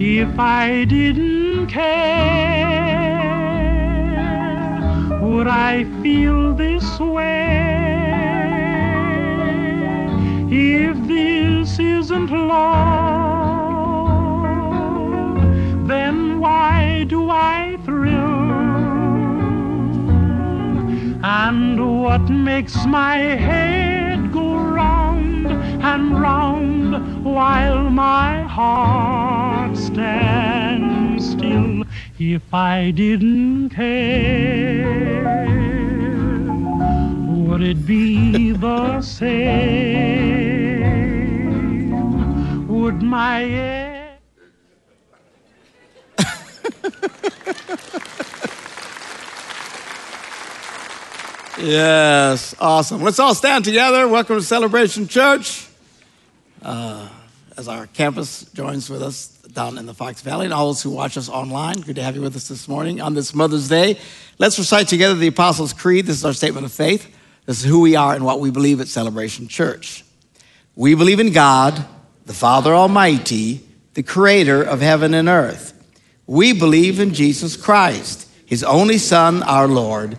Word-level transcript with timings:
if 0.00 0.38
I 0.38 0.86
didn't 0.86 1.66
care, 1.66 1.90
would 5.20 5.48
I 5.48 5.84
feel 6.02 6.54
this 6.54 6.98
way? 6.98 8.08
If 10.50 10.96
this 11.06 11.78
isn't 11.78 12.30
love, 12.30 12.56
then 15.86 16.40
why 16.40 16.81
And 21.52 22.02
what 22.02 22.30
makes 22.30 22.86
my 22.86 23.16
head 23.18 24.32
go 24.32 24.56
round 24.56 25.46
and 25.46 26.18
round 26.18 27.24
while 27.26 27.90
my 27.90 28.40
heart 28.44 29.76
stands 29.76 31.32
still? 31.32 31.84
If 32.18 32.54
I 32.54 32.90
didn't 32.90 33.68
care, 33.68 35.44
would 37.26 37.60
it 37.60 37.84
be 37.86 38.52
the 38.52 39.02
same? 39.02 40.22
Would 42.66 43.02
my 43.02 43.91
Yes, 51.62 52.56
awesome. 52.58 53.02
Let's 53.04 53.20
all 53.20 53.36
stand 53.36 53.64
together. 53.64 54.08
Welcome 54.08 54.34
to 54.36 54.42
Celebration 54.42 55.06
Church. 55.06 55.68
Uh, 56.60 57.08
as 57.56 57.68
our 57.68 57.86
campus 57.86 58.42
joins 58.52 58.90
with 58.90 59.00
us 59.00 59.28
down 59.52 59.78
in 59.78 59.86
the 59.86 59.94
Fox 59.94 60.22
Valley, 60.22 60.46
and 60.46 60.52
all 60.52 60.66
those 60.66 60.82
who 60.82 60.90
watch 60.90 61.16
us 61.16 61.28
online, 61.28 61.76
good 61.76 61.94
to 61.94 62.02
have 62.02 62.16
you 62.16 62.20
with 62.20 62.34
us 62.34 62.48
this 62.48 62.66
morning 62.66 63.00
on 63.00 63.14
this 63.14 63.32
Mother's 63.32 63.68
Day. 63.68 63.96
Let's 64.38 64.58
recite 64.58 64.88
together 64.88 65.14
the 65.14 65.28
Apostles' 65.28 65.72
Creed. 65.72 66.06
This 66.06 66.16
is 66.16 66.24
our 66.24 66.32
statement 66.32 66.66
of 66.66 66.72
faith. 66.72 67.14
This 67.46 67.60
is 67.60 67.64
who 67.64 67.80
we 67.80 67.94
are 67.94 68.12
and 68.12 68.24
what 68.24 68.40
we 68.40 68.50
believe 68.50 68.80
at 68.80 68.88
Celebration 68.88 69.46
Church. 69.46 70.04
We 70.74 70.96
believe 70.96 71.20
in 71.20 71.32
God, 71.32 71.86
the 72.26 72.34
Father 72.34 72.74
Almighty, 72.74 73.60
the 73.94 74.02
creator 74.02 74.64
of 74.64 74.80
heaven 74.80 75.14
and 75.14 75.28
earth. 75.28 75.80
We 76.26 76.54
believe 76.54 76.98
in 76.98 77.14
Jesus 77.14 77.56
Christ, 77.56 78.28
his 78.46 78.64
only 78.64 78.98
Son, 78.98 79.44
our 79.44 79.68
Lord, 79.68 80.18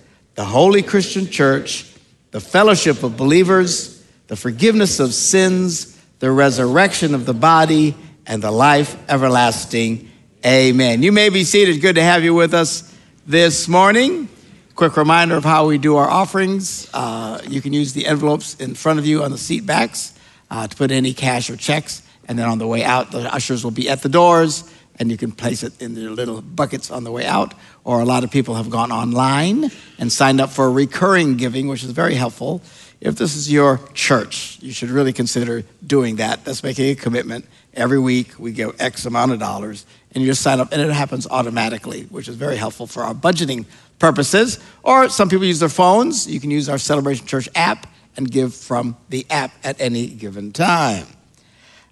the 0.35 0.45
holy 0.45 0.81
Christian 0.81 1.27
church, 1.27 1.93
the 2.31 2.39
fellowship 2.39 3.03
of 3.03 3.17
believers, 3.17 4.03
the 4.27 4.35
forgiveness 4.35 4.99
of 4.99 5.13
sins, 5.13 5.97
the 6.19 6.31
resurrection 6.31 7.13
of 7.13 7.25
the 7.25 7.33
body, 7.33 7.95
and 8.25 8.41
the 8.41 8.51
life 8.51 8.97
everlasting. 9.09 10.09
Amen. 10.45 11.03
You 11.03 11.11
may 11.11 11.29
be 11.29 11.43
seated. 11.43 11.81
Good 11.81 11.95
to 11.95 12.03
have 12.03 12.23
you 12.23 12.33
with 12.33 12.53
us 12.53 12.95
this 13.27 13.67
morning. 13.67 14.29
Quick 14.75 14.95
reminder 14.95 15.35
of 15.35 15.43
how 15.43 15.67
we 15.67 15.77
do 15.77 15.97
our 15.97 16.09
offerings. 16.09 16.89
Uh, 16.93 17.41
you 17.47 17.61
can 17.61 17.73
use 17.73 17.93
the 17.93 18.05
envelopes 18.05 18.55
in 18.55 18.73
front 18.73 18.99
of 18.99 19.05
you 19.05 19.23
on 19.23 19.31
the 19.31 19.37
seat 19.37 19.65
backs 19.65 20.17
uh, 20.49 20.67
to 20.67 20.75
put 20.75 20.91
any 20.91 21.13
cash 21.13 21.49
or 21.49 21.57
checks. 21.57 22.01
And 22.27 22.39
then 22.39 22.47
on 22.47 22.57
the 22.57 22.67
way 22.67 22.83
out, 22.83 23.11
the 23.11 23.33
ushers 23.33 23.63
will 23.63 23.71
be 23.71 23.89
at 23.89 24.01
the 24.01 24.09
doors 24.09 24.63
and 24.99 25.09
you 25.09 25.17
can 25.17 25.31
place 25.31 25.63
it 25.63 25.81
in 25.81 25.95
their 25.95 26.09
little 26.09 26.41
buckets 26.41 26.91
on 26.91 27.03
the 27.03 27.11
way 27.11 27.25
out. 27.25 27.53
Or 27.83 28.01
a 28.01 28.05
lot 28.05 28.23
of 28.23 28.31
people 28.31 28.55
have 28.55 28.69
gone 28.69 28.91
online 28.91 29.71
and 29.97 30.11
signed 30.11 30.39
up 30.41 30.49
for 30.49 30.71
recurring 30.71 31.37
giving, 31.37 31.67
which 31.67 31.83
is 31.83 31.91
very 31.91 32.15
helpful. 32.15 32.61
If 32.99 33.15
this 33.15 33.35
is 33.35 33.51
your 33.51 33.79
church, 33.93 34.59
you 34.61 34.71
should 34.71 34.89
really 34.89 35.11
consider 35.11 35.63
doing 35.85 36.17
that. 36.17 36.45
That's 36.45 36.63
making 36.63 36.91
a 36.91 36.95
commitment. 36.95 37.45
Every 37.73 37.99
week 37.99 38.37
we 38.37 38.51
give 38.51 38.79
X 38.79 39.05
amount 39.05 39.31
of 39.31 39.39
dollars, 39.39 39.85
and 40.13 40.23
you 40.23 40.29
just 40.29 40.41
sign 40.41 40.59
up, 40.59 40.71
and 40.71 40.81
it 40.81 40.91
happens 40.91 41.25
automatically, 41.25 42.03
which 42.03 42.27
is 42.27 42.35
very 42.35 42.57
helpful 42.57 42.85
for 42.85 43.03
our 43.03 43.15
budgeting 43.15 43.65
purposes. 43.97 44.59
Or 44.83 45.09
some 45.09 45.29
people 45.29 45.45
use 45.45 45.59
their 45.59 45.69
phones. 45.69 46.27
You 46.27 46.39
can 46.39 46.51
use 46.51 46.69
our 46.69 46.77
Celebration 46.77 47.25
Church 47.25 47.49
app 47.55 47.87
and 48.17 48.29
give 48.29 48.53
from 48.53 48.97
the 49.09 49.25
app 49.29 49.51
at 49.63 49.81
any 49.81 50.07
given 50.07 50.51
time. 50.51 51.07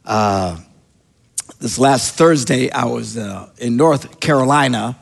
Uh, 0.06 0.58
this 1.60 1.78
last 1.78 2.16
Thursday, 2.16 2.72
I 2.72 2.86
was 2.86 3.18
uh, 3.18 3.50
in 3.58 3.76
North 3.76 4.20
Carolina. 4.20 4.98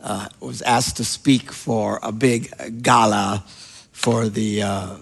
Uh, 0.00 0.28
was 0.38 0.62
asked 0.62 0.98
to 0.98 1.04
speak 1.04 1.50
for 1.50 1.98
a 2.04 2.12
big 2.12 2.82
gala 2.82 3.42
for 3.90 4.28
the 4.28 4.62
uh, 4.62 4.96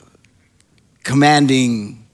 commanding 1.04 2.06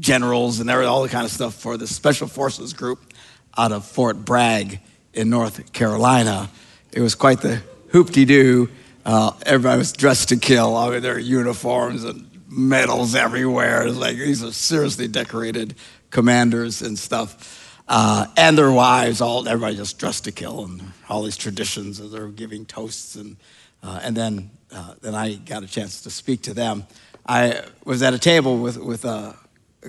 generals 0.00 0.58
and 0.58 0.68
all 0.68 1.04
the 1.04 1.08
kind 1.08 1.24
of 1.24 1.30
stuff 1.30 1.54
for 1.54 1.76
the 1.76 1.86
Special 1.86 2.26
Forces 2.26 2.72
group 2.72 3.14
out 3.56 3.70
of 3.70 3.84
Fort 3.84 4.24
Bragg 4.24 4.80
in 5.12 5.30
North 5.30 5.72
Carolina. 5.72 6.50
It 6.90 7.00
was 7.00 7.14
quite 7.14 7.42
the 7.42 7.62
hoop-de-doo. 7.92 8.68
Uh, 9.06 9.30
everybody 9.46 9.78
was 9.78 9.92
dressed 9.92 10.30
to 10.30 10.36
kill. 10.36 10.76
I 10.76 10.90
mean, 10.90 11.00
their 11.02 11.20
uniforms 11.20 12.02
and 12.02 12.28
medals 12.48 13.14
everywhere. 13.14 13.82
It 13.82 13.86
was 13.86 13.98
like 13.98 14.16
these 14.16 14.42
are 14.42 14.50
seriously 14.50 15.06
decorated 15.06 15.76
commanders 16.10 16.82
and 16.82 16.98
stuff 16.98 17.63
uh, 17.88 18.26
and 18.36 18.56
their 18.56 18.72
wives, 18.72 19.20
all 19.20 19.46
everybody 19.46 19.76
just 19.76 19.98
dressed 19.98 20.24
to 20.24 20.32
kill, 20.32 20.64
and 20.64 20.82
all 21.08 21.22
these 21.22 21.36
traditions 21.36 22.00
as 22.00 22.12
they're 22.12 22.28
giving 22.28 22.64
toasts, 22.64 23.16
and 23.16 23.36
uh, 23.82 24.00
and 24.02 24.16
then 24.16 24.50
uh, 24.72 24.94
then 25.02 25.14
I 25.14 25.34
got 25.34 25.62
a 25.62 25.66
chance 25.66 26.02
to 26.02 26.10
speak 26.10 26.42
to 26.42 26.54
them. 26.54 26.86
I 27.26 27.62
was 27.84 28.02
at 28.02 28.14
a 28.14 28.18
table 28.18 28.58
with 28.58 28.78
with 28.78 29.04
a 29.04 29.36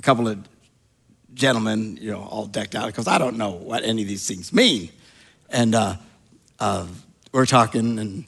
couple 0.01 0.28
of 0.28 0.39
gentlemen, 1.33 1.97
you 2.01 2.11
know, 2.11 2.22
all 2.22 2.45
decked 2.45 2.75
out 2.75 2.88
because 2.88 3.07
I 3.07 3.17
don't 3.17 3.38
know 3.38 3.51
what 3.51 3.83
any 3.83 4.01
of 4.01 4.07
these 4.07 4.27
things 4.27 4.51
mean, 4.51 4.89
and 5.50 5.73
uh, 5.73 5.95
uh, 6.59 6.88
we're 7.31 7.45
talking 7.45 8.00
and 8.00 8.25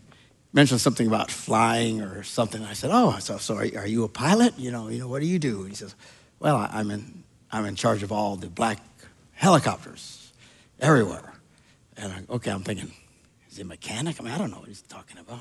mentioned 0.53 0.81
something 0.81 1.07
about 1.07 1.29
flying 1.29 2.01
or 2.01 2.23
something. 2.23 2.63
I 2.63 2.73
said, 2.73 2.91
"Oh, 2.93 3.17
so, 3.19 3.37
so 3.37 3.55
are, 3.55 3.67
are 3.77 3.87
you 3.87 4.05
a 4.05 4.09
pilot? 4.09 4.57
You 4.57 4.71
know, 4.71 4.87
you 4.87 4.99
know, 4.99 5.07
what 5.09 5.21
do 5.21 5.27
you 5.27 5.39
do?" 5.39 5.63
He 5.63 5.75
says, 5.75 5.93
"Well, 6.39 6.69
I'm 6.71 6.89
in 6.89 7.23
I'm 7.51 7.65
in 7.65 7.75
charge 7.75 8.03
of 8.03 8.11
all 8.11 8.35
the 8.35 8.47
black 8.47 8.79
helicopters 9.37 10.33
everywhere. 10.79 11.33
And 11.95 12.11
I, 12.11 12.33
okay, 12.33 12.51
I'm 12.51 12.63
thinking, 12.63 12.91
is 13.49 13.57
he 13.57 13.61
a 13.61 13.65
mechanic? 13.65 14.19
I 14.19 14.23
mean, 14.23 14.33
I 14.33 14.37
don't 14.37 14.51
know 14.51 14.59
what 14.59 14.67
he's 14.67 14.81
talking 14.81 15.17
about. 15.17 15.39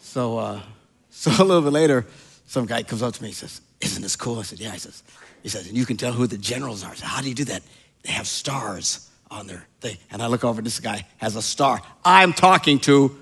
So, 0.00 0.38
uh, 0.38 0.60
so 1.10 1.30
a 1.30 1.44
little 1.44 1.62
bit 1.62 1.72
later, 1.72 2.06
some 2.46 2.66
guy 2.66 2.82
comes 2.82 3.02
up 3.02 3.14
to 3.14 3.22
me. 3.22 3.28
He 3.28 3.34
says, 3.34 3.60
"Isn't 3.80 4.02
this 4.02 4.16
cool?" 4.16 4.38
I 4.38 4.42
said, 4.42 4.58
"Yeah." 4.58 4.72
He 4.72 4.78
says, 4.78 5.02
"He 5.42 5.48
says, 5.48 5.68
and 5.68 5.76
you 5.76 5.86
can 5.86 5.96
tell 5.96 6.12
who 6.12 6.26
the 6.26 6.38
generals 6.38 6.82
are." 6.82 6.90
I 6.90 6.94
said, 6.94 7.06
"How 7.06 7.20
do 7.20 7.28
you 7.28 7.34
do 7.34 7.44
that?" 7.44 7.62
They 8.02 8.12
have 8.12 8.26
stars 8.26 9.08
on 9.30 9.46
their 9.46 9.66
thing. 9.80 9.98
And 10.10 10.22
I 10.22 10.26
look 10.26 10.42
over. 10.42 10.62
This 10.62 10.80
guy 10.80 11.06
has 11.18 11.36
a 11.36 11.42
star. 11.42 11.80
I'm 12.04 12.32
talking 12.32 12.80
to 12.80 13.16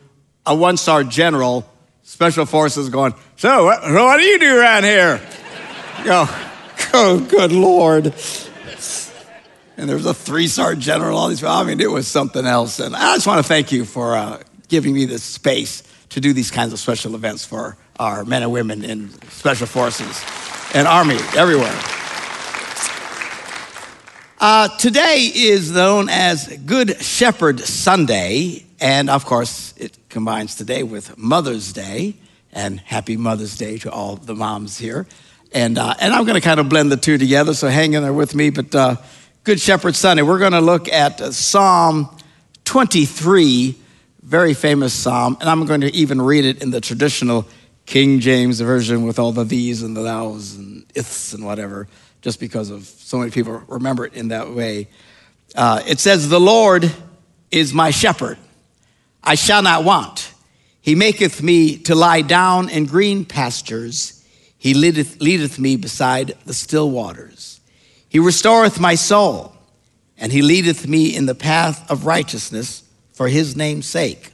a 0.47 0.55
one-star 0.55 1.05
general, 1.05 1.71
special 2.05 2.47
forces, 2.47 2.89
going. 2.89 3.15
So, 3.37 3.65
what, 3.65 3.83
what 3.83 4.17
do 4.19 4.23
you 4.23 4.39
do 4.39 4.59
around 4.59 4.85
here? 4.85 5.21
Go, 6.05 6.27
oh, 6.95 7.27
good 7.29 7.53
lord 7.53 8.15
and 9.79 9.89
there 9.89 9.97
was 9.97 10.07
a 10.07 10.13
three-star 10.13 10.75
general, 10.75 11.17
all 11.17 11.29
these. 11.29 11.45
I 11.45 11.63
mean, 11.63 11.81
it 11.81 11.91
was 11.91 12.09
something 12.09 12.45
else. 12.45 12.81
And 12.81 12.97
I 12.97 13.15
just 13.15 13.29
want 13.29 13.39
to 13.39 13.49
thank 13.49 13.71
you 13.71 13.85
for 13.85 14.17
uh, 14.17 14.43
giving 14.67 14.93
me 14.93 15.05
this 15.05 15.23
space 15.23 15.85
to 16.11 16.21
do 16.21 16.33
these 16.33 16.51
kinds 16.51 16.73
of 16.73 16.81
special 16.81 17.15
events 17.15 17.45
for 17.45 17.77
our 18.01 18.25
men 18.25 18.43
and 18.43 18.51
women 18.51 18.85
in 18.85 19.09
special 19.31 19.69
forces 19.69 20.21
and 20.75 20.89
army 20.89 21.17
everywhere. 21.37 21.79
Uh, 24.41 24.69
today 24.79 25.31
is 25.33 25.71
known 25.71 26.09
as 26.09 26.49
Good 26.67 27.01
Shepherd 27.01 27.61
Sunday, 27.61 28.65
and 28.81 29.09
of 29.09 29.25
course, 29.25 29.75
it 29.77 29.97
combines 30.09 30.57
today 30.57 30.83
with 30.83 31.17
Mother's 31.17 31.73
Day. 31.73 32.17
And 32.53 32.81
happy 32.81 33.17
Mother's 33.17 33.57
Day 33.57 33.79
to 33.79 33.93
all 33.93 34.17
the 34.17 34.35
moms 34.35 34.79
here. 34.79 35.07
And, 35.53 35.79
uh, 35.79 35.95
and 36.01 36.13
I'm 36.13 36.25
going 36.25 36.35
to 36.35 36.41
kind 36.41 36.59
of 36.59 36.69
blend 36.69 36.91
the 36.91 36.97
two 36.97 37.17
together, 37.17 37.55
so 37.55 37.69
hang 37.69 37.93
in 37.93 38.03
there 38.03 38.13
with 38.13 38.35
me. 38.35 38.51
But 38.51 38.75
uh, 38.75 38.97
Good 39.49 39.61
Shepherd 39.61 39.97
Sunday, 39.97 40.23
we're 40.23 40.39
going 40.39 40.53
to 40.53 40.61
look 40.61 40.93
at 40.93 41.21
Psalm 41.33 42.15
23, 42.67 43.79
very 44.21 44.53
famous 44.53 44.93
psalm, 44.93 45.39
and 45.41 45.49
I'm 45.49 45.65
going 45.65 45.81
to 45.81 45.95
even 45.95 46.21
read 46.21 46.45
it 46.45 46.63
in 46.63 46.71
the 46.71 46.83
traditional 46.83 47.49
King 47.87 48.21
James 48.21 48.61
version 48.61 49.05
with 49.05 49.19
all 49.19 49.33
the 49.33 49.45
these 49.45 49.83
and 49.83 49.97
the 49.97 50.03
thous 50.03 50.55
and 50.55 50.85
iths 50.95 51.33
and 51.33 51.47
whatever, 51.47 51.89
just 52.21 52.41
because 52.41 52.69
of 52.69 52.85
so 52.85 53.17
many 53.17 53.31
people 53.31 53.63
remember 53.69 54.05
it 54.05 54.13
in 54.13 54.29
that 54.29 54.51
way. 54.51 54.89
Uh, 55.55 55.83
it 55.87 55.99
says, 55.99 56.29
The 56.29 56.39
Lord 56.39 56.93
is 57.51 57.73
my 57.73 57.91
shepherd. 57.91 58.37
I 59.25 59.35
shall 59.35 59.63
not 59.63 59.83
want. 59.83 60.31
He 60.83 60.95
maketh 60.95 61.43
me 61.43 61.79
to 61.85 61.95
lie 61.95 62.21
down 62.21 62.69
in 62.69 62.85
green 62.85 63.25
pastures. 63.25 64.23
He 64.59 64.75
leadeth, 64.75 65.23
leadeth 65.23 65.59
me 65.59 65.77
beside 65.77 66.37
the 66.45 66.53
still 66.53 66.91
waters. 66.91 67.48
He 68.09 68.19
restoreth 68.19 68.81
my 68.81 68.95
soul, 68.95 69.55
and 70.17 70.33
he 70.33 70.43
leadeth 70.43 70.87
me 70.87 71.15
in 71.15 71.27
the 71.27 71.35
path 71.35 71.91
of 71.91 72.07
righteousness 72.07 72.83
for 73.13 73.29
his 73.29 73.57
name's 73.57 73.87
sake. 73.87 74.33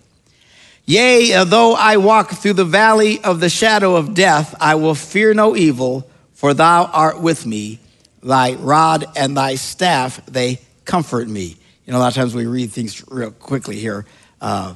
Yea, 0.86 1.44
though 1.44 1.74
I 1.74 1.96
walk 1.96 2.30
through 2.30 2.52
the 2.52 2.64
valley 2.64 3.22
of 3.24 3.40
the 3.40 3.48
shadow 3.48 3.96
of 3.96 4.14
death, 4.14 4.54
I 4.60 4.74
will 4.74 4.94
fear 4.94 5.32
no 5.32 5.56
evil, 5.56 6.08
for 6.34 6.52
thou 6.52 6.84
art 6.84 7.20
with 7.20 7.46
me. 7.46 7.80
Thy 8.22 8.54
rod 8.54 9.06
and 9.16 9.36
thy 9.36 9.54
staff, 9.54 10.24
they 10.26 10.60
comfort 10.84 11.28
me. 11.28 11.56
You 11.86 11.92
know, 11.92 11.98
a 11.98 12.00
lot 12.00 12.08
of 12.08 12.14
times 12.14 12.34
we 12.34 12.46
read 12.46 12.70
things 12.70 13.02
real 13.10 13.30
quickly 13.30 13.78
here. 13.78 14.04
Uh, 14.40 14.74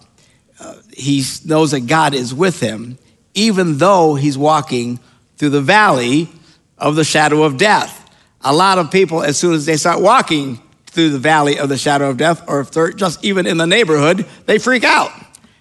uh, 0.61 0.75
he 0.93 1.23
knows 1.45 1.71
that 1.71 1.81
God 1.81 2.15
is 2.15 2.35
with 2.35 2.61
him, 2.61 2.99
even 3.35 3.79
though 3.79 4.15
he's 4.15 4.37
walking 4.37 4.99
through 5.37 5.51
the 5.51 5.61
valley 5.61 6.29
of 6.77 6.97
the 6.97 7.05
shadow 7.05 7.43
of 7.43 7.57
death. 7.57 7.98
A 8.43 8.55
lot 8.55 8.79
of 8.79 8.91
people, 8.91 9.23
as 9.23 9.37
soon 9.37 9.55
as 9.55 9.67
they 9.67 9.77
start 9.77 10.01
walking 10.01 10.61
through 10.87 11.11
the 11.11 11.19
valley 11.19 11.59
of 11.59 11.69
the 11.69 11.77
shadow 11.77 12.09
of 12.09 12.17
death, 12.17 12.43
or 12.49 12.61
if 12.61 12.71
they're 12.71 12.93
just 12.93 13.25
even 13.25 13.47
in 13.47 13.57
the 13.57 13.67
neighborhood, 13.67 14.27
they 14.47 14.59
freak 14.59 14.85
out 14.85 15.13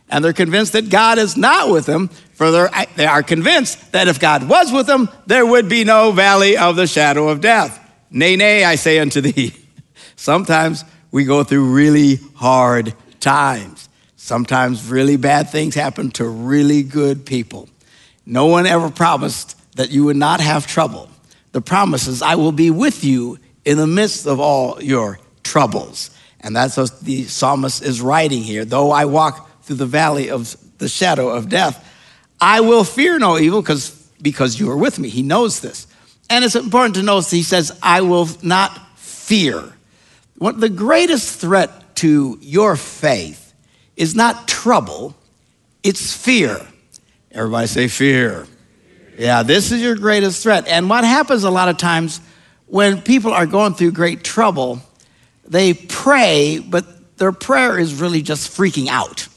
and 0.09 0.24
they're 0.24 0.33
convinced 0.33 0.74
that 0.74 0.89
God 0.89 1.18
is 1.18 1.35
not 1.35 1.69
with 1.69 1.85
them. 1.85 2.09
For 2.33 2.51
they 2.95 3.06
are 3.06 3.24
convinced 3.24 3.91
that 3.91 4.07
if 4.07 4.19
God 4.19 4.47
was 4.47 4.71
with 4.71 4.88
them, 4.88 5.09
there 5.25 5.45
would 5.45 5.68
be 5.68 5.83
no 5.83 6.12
valley 6.12 6.56
of 6.56 6.75
the 6.75 6.88
shadow 6.88 7.29
of 7.29 7.41
death. 7.41 7.83
Nay, 8.12 8.35
nay, 8.35 8.63
I 8.63 8.75
say 8.75 9.00
unto 9.00 9.21
thee. 9.21 9.53
Sometimes 10.15 10.83
we 11.12 11.25
go 11.25 11.44
through 11.44 11.74
really 11.74 12.19
hard 12.35 12.94
times. 13.19 13.89
Sometimes 14.15 14.88
really 14.88 15.18
bad 15.18 15.50
things 15.50 15.74
happen 15.74 16.12
to 16.12 16.25
really 16.25 16.83
good 16.83 17.25
people. 17.25 17.69
No 18.25 18.45
one 18.45 18.65
ever 18.65 18.89
promised 18.89 19.56
that 19.75 19.89
you 19.89 20.03
would 20.06 20.15
not 20.15 20.39
have 20.39 20.68
trouble. 20.68 21.09
The 21.57 21.62
promises 21.62 22.21
I 22.21 22.36
will 22.36 22.51
be 22.51 22.69
with 22.69 23.04
you 23.04 23.39
in 23.65 23.80
the 23.80 23.88
midst 23.88 24.27
of 24.27 24.39
all 24.39 24.80
your 24.80 25.18
troubles. 25.42 26.12
And 26.39 26.56
that's 26.56 26.77
what 26.77 27.00
the 27.00 27.24
psalmist 27.24 27.81
is 27.81 28.00
writing 28.00 28.44
here. 28.44 28.63
Though 28.63 28.92
I 28.92 29.06
walk 29.06 29.63
through 29.63 29.77
the 29.77 29.88
valley 29.88 30.30
of 30.30 30.56
the 30.77 30.88
shadow 30.88 31.30
of 31.30 31.50
death, 31.50 31.83
I 32.39 32.62
will 32.62 32.83
fear 32.83 33.18
no 33.18 33.39
evil 33.39 33.63
because 33.63 33.89
because 34.21 34.59
you 34.59 34.69
are 34.69 34.77
with 34.77 35.00
me. 35.00 35.09
He 35.09 35.24
knows 35.24 35.62
this. 35.62 35.88
And 36.30 36.45
it's 36.45 36.54
important 36.54 36.94
to 36.98 37.01
notice 37.01 37.31
he 37.31 37.42
says, 37.42 37.75
I 37.81 38.01
will 38.01 38.30
not 38.44 38.95
fear. 39.00 39.74
What 40.38 40.60
the 40.60 40.69
greatest 40.69 41.42
threat 41.42 41.95
to 41.95 42.38
your 42.39 42.75
faith 42.75 43.51
is 43.95 44.13
not 44.13 44.48
trouble, 44.48 45.15
it's 45.81 46.15
fear. 46.15 46.68
Everybody 47.31 47.65
say 47.65 47.88
fear. 47.88 48.45
Yeah, 49.17 49.41
this 49.43 49.71
is 49.71 49.81
your 49.81 49.95
greatest 49.95 50.43
threat. 50.43 50.67
And 50.67 50.89
what 50.89 51.03
happens 51.03 51.43
a 51.43 51.49
lot 51.49 51.69
of 51.69 51.77
times 51.77 52.21
when 52.67 53.01
people 53.01 53.33
are 53.33 53.47
going 53.47 53.73
through 53.73 53.93
great 53.93 54.23
trouble, 54.23 54.79
they 55.47 55.73
pray, 55.73 56.59
but 56.59 57.17
their 57.17 57.31
prayer 57.31 57.79
is 57.79 57.95
really 57.95 58.21
just 58.21 58.55
freaking 58.55 58.87
out. 58.87 59.27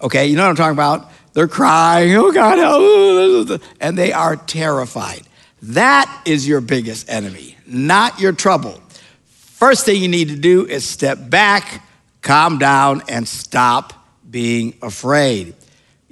Okay, 0.00 0.26
you 0.26 0.36
know 0.36 0.42
what 0.42 0.50
I'm 0.50 0.56
talking 0.56 0.72
about? 0.72 1.10
They're 1.32 1.48
crying, 1.48 2.14
oh 2.14 2.30
God, 2.30 2.58
help. 2.58 3.60
and 3.80 3.98
they 3.98 4.12
are 4.12 4.36
terrified. 4.36 5.22
That 5.62 6.22
is 6.24 6.46
your 6.46 6.60
biggest 6.60 7.08
enemy, 7.08 7.56
not 7.66 8.20
your 8.20 8.32
trouble. 8.32 8.80
First 9.26 9.86
thing 9.86 10.00
you 10.00 10.08
need 10.08 10.28
to 10.28 10.36
do 10.36 10.66
is 10.66 10.86
step 10.86 11.30
back, 11.30 11.82
calm 12.22 12.58
down, 12.58 13.02
and 13.08 13.26
stop 13.26 13.92
being 14.30 14.74
afraid. 14.82 15.54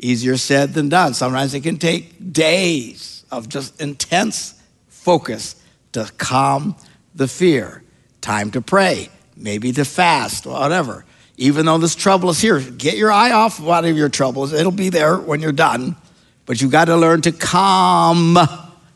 Easier 0.03 0.37
said 0.37 0.75
than 0.75 0.91
done. 0.91 1.15
Sometimes 1.15 1.55
it 1.55 1.61
can 1.61 1.79
take 1.79 2.33
days 2.33 3.25
of 3.31 3.49
just 3.49 3.81
intense 3.81 4.61
focus 4.89 5.57
to 5.93 6.11
calm 6.19 6.77
the 7.15 7.27
fear. 7.27 7.83
Time 8.21 8.51
to 8.51 8.61
pray, 8.61 9.09
maybe 9.37 9.73
to 9.73 9.85
fast, 9.87 10.45
whatever 10.45 11.07
even 11.37 11.67
though 11.67 11.79
this 11.79 11.95
trouble 11.95 12.31
is 12.31 12.41
here, 12.41 12.61
get 12.61 12.97
your 12.97 13.11
eye 13.11 13.33
off 13.33 13.59
one 13.59 13.85
of 13.85 13.97
your 13.97 14.09
troubles. 14.09 14.53
It'll 14.53 14.71
be 14.71 14.91
there 14.91 15.17
when 15.17 15.41
you're 15.41 15.53
done. 15.53 15.97
But 16.45 16.61
you've 16.61 16.73
got 16.73 16.85
to 16.85 16.97
learn 16.97 17.23
to 17.23 17.33
calm 17.33 18.39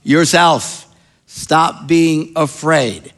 yourself. 0.03 0.85
Stop 1.27 1.89
being 1.89 2.33
afraid. 2.37 3.13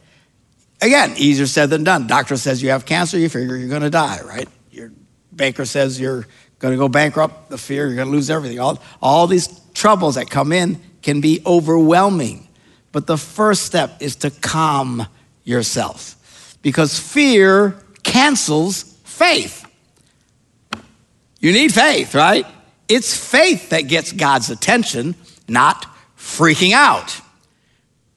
Again, 0.81 1.13
easier 1.17 1.45
said 1.45 1.69
than 1.69 1.83
done. 1.83 2.07
Doctor 2.07 2.37
says 2.37 2.63
you 2.63 2.69
have 2.69 2.85
cancer, 2.85 3.19
you 3.19 3.27
figure 3.27 3.55
you're 3.55 3.69
going 3.69 3.81
to 3.81 3.89
die, 3.89 4.19
right? 4.25 4.47
Your 4.71 4.91
banker 5.31 5.65
says 5.65 5.99
you're 5.99 6.25
going 6.59 6.73
to 6.73 6.77
go 6.77 6.87
bankrupt, 6.87 7.49
the 7.49 7.57
fear 7.57 7.87
you're 7.87 7.95
going 7.95 8.07
to 8.07 8.11
lose 8.13 8.29
everything. 8.29 8.59
All, 8.59 8.81
all 9.01 9.27
these 9.27 9.47
troubles 9.73 10.15
that 10.15 10.29
come 10.29 10.51
in 10.51 10.79
can 11.01 11.21
be 11.21 11.41
overwhelming. 11.45 12.47
But 12.91 13.07
the 13.07 13.17
first 13.17 13.63
step 13.63 14.01
is 14.01 14.17
to 14.17 14.31
calm 14.31 15.07
yourself 15.43 16.57
because 16.61 16.99
fear 16.99 17.75
cancels 18.03 18.83
faith. 19.03 19.65
You 21.39 21.53
need 21.53 21.73
faith, 21.73 22.13
right? 22.13 22.45
It's 22.87 23.15
faith 23.15 23.69
that 23.69 23.81
gets 23.81 24.11
God's 24.11 24.49
attention, 24.49 25.15
not 25.47 25.85
freaking 26.17 26.73
out. 26.73 27.21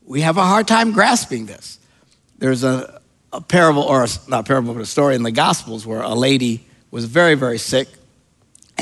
We 0.05 0.23
have 0.23 0.37
a 0.37 0.45
hard 0.45 0.67
time 0.67 0.93
grasping 0.93 1.47
this. 1.47 1.79
There's 2.39 2.65
a, 2.65 3.01
a 3.33 3.41
parable, 3.41 3.83
or 3.83 4.05
a, 4.05 4.09
not 4.27 4.41
a 4.41 4.43
parable, 4.43 4.75
but 4.75 4.81
a 4.81 4.87
story 4.87 5.15
in 5.15 5.23
the 5.23 5.31
Gospels 5.31 5.87
where 5.87 6.03
a 6.03 6.15
lady 6.15 6.67
was 6.91 7.05
very, 7.05 7.35
very 7.35 7.59
sick, 7.59 7.89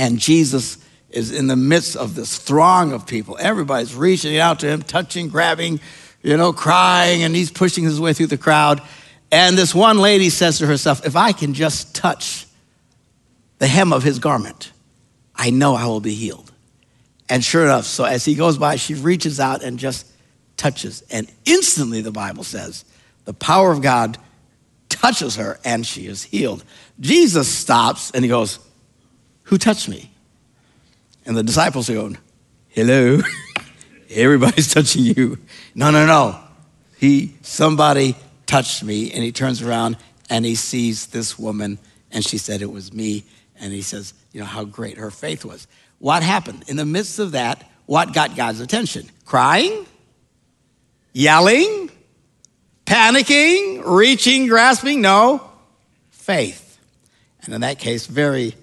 and 0.01 0.19
Jesus 0.19 0.79
is 1.11 1.31
in 1.31 1.47
the 1.47 1.57
midst 1.57 1.95
of 1.95 2.15
this 2.15 2.39
throng 2.39 2.93
of 2.93 3.07
people. 3.07 3.37
Everybody's 3.39 3.95
reaching 3.95 4.39
out 4.39 4.61
to 4.61 4.67
him, 4.67 4.83
touching, 4.83 5.29
grabbing, 5.29 5.79
you 6.23 6.39
know, 6.39 6.55
crying, 6.55 7.23
and 7.23 7.37
he's 7.37 7.51
pushing 7.51 7.85
his 7.85 8.01
way 8.01 8.15
through 8.15 8.29
the 8.29 8.39
crowd. 8.39 8.81
And 9.31 9.59
this 9.59 9.75
one 9.75 9.99
lady 9.99 10.31
says 10.31 10.57
to 10.61 10.67
herself, 10.67 11.05
If 11.05 11.17
I 11.17 11.33
can 11.33 11.53
just 11.53 11.95
touch 11.95 12.47
the 13.59 13.67
hem 13.67 13.93
of 13.93 14.03
his 14.03 14.19
garment, 14.19 14.73
I 15.35 15.51
know 15.51 15.75
I 15.75 15.85
will 15.85 16.01
be 16.01 16.15
healed. 16.15 16.51
And 17.29 17.45
sure 17.45 17.65
enough, 17.65 17.85
so 17.85 18.05
as 18.05 18.25
he 18.25 18.35
goes 18.35 18.57
by, 18.57 18.77
she 18.77 18.95
reaches 18.95 19.39
out 19.39 19.63
and 19.63 19.79
just 19.79 20.11
touches. 20.57 21.03
And 21.11 21.31
instantly, 21.45 22.01
the 22.01 22.11
Bible 22.11 22.45
says, 22.45 22.87
the 23.27 23.35
power 23.35 23.71
of 23.71 23.83
God 23.83 24.17
touches 24.89 25.37
her 25.37 25.61
and 25.63 25.87
she 25.87 26.07
is 26.07 26.23
healed. 26.23 26.65
Jesus 27.01 27.55
stops 27.55 28.11
and 28.13 28.25
he 28.25 28.31
goes, 28.31 28.61
Who 29.51 29.59
touched 29.59 29.89
me? 29.89 30.13
And 31.27 31.37
the 31.37 31.43
disciples 31.43 31.91
are 31.91 31.95
going, 31.95 32.19
Hello. 32.69 33.19
Everybody's 34.11 34.73
touching 34.75 35.03
you. 35.03 35.39
No, 35.75 35.91
no, 35.91 36.07
no. 36.07 36.39
He, 36.99 37.35
somebody 37.43 38.15
touched 38.47 38.85
me. 38.85 39.11
And 39.11 39.25
he 39.25 39.33
turns 39.33 39.61
around 39.61 39.97
and 40.31 40.45
he 40.45 40.55
sees 40.55 41.09
this 41.09 41.37
woman, 41.37 41.81
and 42.13 42.25
she 42.25 42.39
said, 42.39 42.63
It 42.63 42.71
was 42.71 42.93
me. 42.93 43.25
And 43.59 43.73
he 43.73 43.83
says, 43.83 44.15
You 44.33 44.39
know, 44.39 44.47
how 44.47 44.63
great 44.63 44.99
her 44.99 45.11
faith 45.11 45.45
was. 45.45 45.67
What 45.99 46.23
happened? 46.23 46.65
In 46.69 46.77
the 46.77 46.87
midst 46.87 47.19
of 47.19 47.33
that, 47.33 47.69
what 47.87 48.15
got 48.15 48.37
God's 48.37 48.61
attention? 48.61 49.11
Crying? 49.25 49.85
Yelling? 51.13 51.91
Panicking? 52.87 53.83
Reaching? 53.85 54.47
Grasping? 54.47 55.01
No. 55.01 55.51
Faith. 56.11 56.79
And 57.43 57.53
in 57.53 57.63
that 57.63 57.81
case, 57.81 58.07
very, 58.07 58.55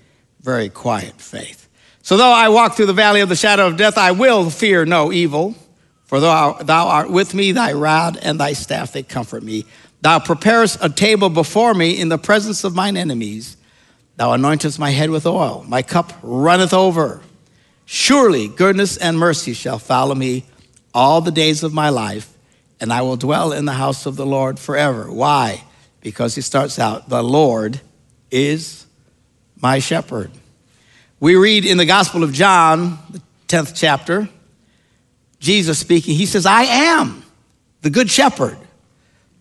very 0.48 0.70
quiet 0.70 1.20
faith. 1.20 1.68
So 2.02 2.16
though 2.16 2.32
I 2.32 2.48
walk 2.48 2.76
through 2.78 2.86
the 2.86 2.94
valley 2.94 3.20
of 3.20 3.28
the 3.28 3.36
shadow 3.36 3.68
of 3.68 3.76
death, 3.76 3.98
I 3.98 4.12
will 4.14 4.50
fear 4.50 4.86
no 4.86 5.12
evil. 5.12 5.56
For 6.06 6.22
thou, 6.22 6.54
thou 6.54 6.88
art 6.88 7.12
with 7.12 7.34
me, 7.34 7.52
thy 7.52 7.74
rod 7.74 8.18
and 8.22 8.40
thy 8.40 8.54
staff, 8.54 8.94
they 8.94 9.04
comfort 9.04 9.44
me. 9.44 9.66
Thou 10.00 10.20
preparest 10.20 10.82
a 10.82 10.88
table 10.88 11.30
before 11.30 11.74
me 11.74 12.00
in 12.00 12.08
the 12.08 12.18
presence 12.18 12.64
of 12.64 12.74
mine 12.74 12.96
enemies. 12.96 13.58
Thou 14.16 14.30
anointest 14.38 14.80
my 14.80 14.92
head 14.92 15.10
with 15.10 15.26
oil, 15.26 15.66
my 15.68 15.82
cup 15.82 16.14
runneth 16.24 16.74
over. 16.74 17.22
Surely 17.84 18.48
goodness 18.48 18.96
and 18.96 19.20
mercy 19.20 19.52
shall 19.52 19.80
follow 19.80 20.16
me 20.16 20.46
all 20.94 21.20
the 21.20 21.30
days 21.30 21.62
of 21.62 21.74
my 21.74 21.90
life, 21.90 22.34
and 22.80 22.94
I 22.94 23.02
will 23.02 23.18
dwell 23.18 23.52
in 23.52 23.66
the 23.66 23.74
house 23.74 24.06
of 24.06 24.16
the 24.16 24.26
Lord 24.26 24.60
forever. 24.60 25.12
Why? 25.12 25.66
Because 26.00 26.36
he 26.36 26.42
starts 26.42 26.80
out, 26.80 27.10
the 27.10 27.22
Lord 27.22 27.82
is 28.32 28.87
my 29.62 29.80
shepherd. 29.80 30.32
We 31.20 31.36
read 31.36 31.66
in 31.66 31.78
the 31.78 31.86
Gospel 31.86 32.24
of 32.24 32.34
John, 32.34 33.00
the 33.10 33.22
10th 33.48 33.74
chapter, 33.76 34.30
Jesus 35.40 35.80
speaking, 35.80 36.16
he 36.16 36.26
says, 36.26 36.46
I 36.46 36.64
am 36.64 37.24
the 37.82 37.90
good 37.90 38.10
shepherd. 38.10 38.58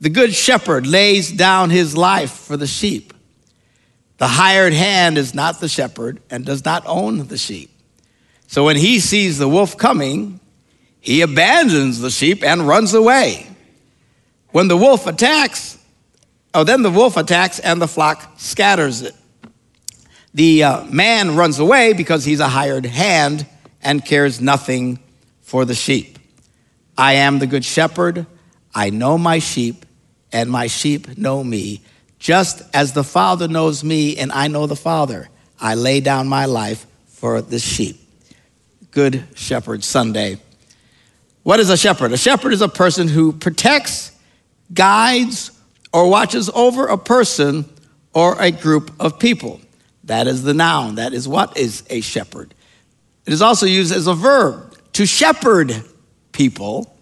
The 0.01 0.11
good 0.11 0.35
shepherd 0.35 0.87
lays 0.87 1.33
down 1.33 1.71
his 1.71 1.97
life 1.97 2.33
for 2.33 2.57
the 2.57 2.67
sheep. 2.67 3.15
The 4.19 4.29
hired 4.29 4.73
hand 4.73 5.19
is 5.19 5.35
not 5.35 5.61
the 5.61 5.69
shepherd 5.69 6.21
and 6.31 6.45
does 6.45 6.65
not 6.65 6.85
own 6.87 7.27
the 7.29 7.39
sheep. 7.39 7.71
So 8.47 8.65
when 8.65 8.77
he 8.77 9.01
sees 9.01 9.39
the 9.39 9.49
wolf 9.49 9.77
coming, 9.77 10.41
he 11.01 11.23
abandons 11.23 12.01
the 12.01 12.11
sheep 12.11 12.43
and 12.43 12.67
runs 12.67 12.95
away. 12.95 13.47
When 14.51 14.69
the 14.69 14.77
wolf 14.77 15.07
attacks, 15.07 15.79
oh, 16.55 16.65
then 16.65 16.83
the 16.83 16.91
wolf 16.91 17.17
attacks 17.17 17.59
and 17.59 17.81
the 17.81 17.89
flock 17.89 18.35
scatters 18.39 19.03
it. 19.03 19.15
The 20.37 20.65
uh, 20.65 20.85
man 20.85 21.35
runs 21.35 21.59
away 21.59 21.95
because 21.95 22.27
he's 22.27 22.41
a 22.41 22.49
hired 22.49 22.85
hand 22.85 23.47
and 23.81 24.05
cares 24.05 24.39
nothing 24.39 24.99
for 25.41 25.65
the 25.65 25.75
sheep. 25.75 26.19
I 26.99 27.15
am 27.15 27.39
the 27.39 27.47
good 27.47 27.65
shepherd. 27.65 28.27
I 28.75 28.91
know 28.91 29.17
my 29.17 29.39
sheep, 29.39 29.87
and 30.31 30.51
my 30.51 30.67
sheep 30.67 31.17
know 31.17 31.43
me, 31.43 31.81
just 32.19 32.61
as 32.75 32.93
the 32.93 33.03
Father 33.03 33.49
knows 33.49 33.83
me, 33.83 34.19
and 34.19 34.31
I 34.31 34.49
know 34.49 34.67
the 34.67 34.77
Father. 34.77 35.31
I 35.59 35.75
lay 35.75 36.01
down 36.01 36.29
my 36.29 36.45
life 36.45 36.85
for 37.07 37.41
the 37.41 37.59
sheep. 37.59 37.99
Good 38.91 39.25
Shepherd 39.35 39.85
Sunday. 39.85 40.39
What 41.45 41.61
is 41.61 41.71
a 41.71 41.79
shepherd? 41.79 42.13
A 42.13 42.19
shepherd 42.19 42.53
is 42.53 42.61
a 42.61 42.69
person 42.69 43.09
who 43.09 43.33
protects, 43.33 44.13
guides, 44.75 45.51
or 45.95 46.11
watches 46.11 46.51
over 46.51 46.89
a 46.89 46.99
person 46.99 47.65
or 48.13 48.39
a 48.39 48.51
group 48.51 48.93
of 49.01 49.19
people. 49.19 49.63
That 50.07 50.27
is 50.27 50.43
the 50.43 50.55
noun. 50.55 50.97
That 50.97 51.13
is 51.13 51.29
what 51.29 51.57
is 51.57 51.83
a 51.91 52.01
shepherd. 52.01 52.55
It 53.27 53.33
is 53.33 53.43
also 53.43 53.67
used 53.67 53.95
as 53.95 54.07
a 54.07 54.15
verb. 54.15 54.75
To 54.95 55.07
shepherd 55.07 55.85
people 56.33 56.97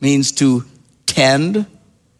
means 0.00 0.32
to 0.32 0.64
tend 1.06 1.66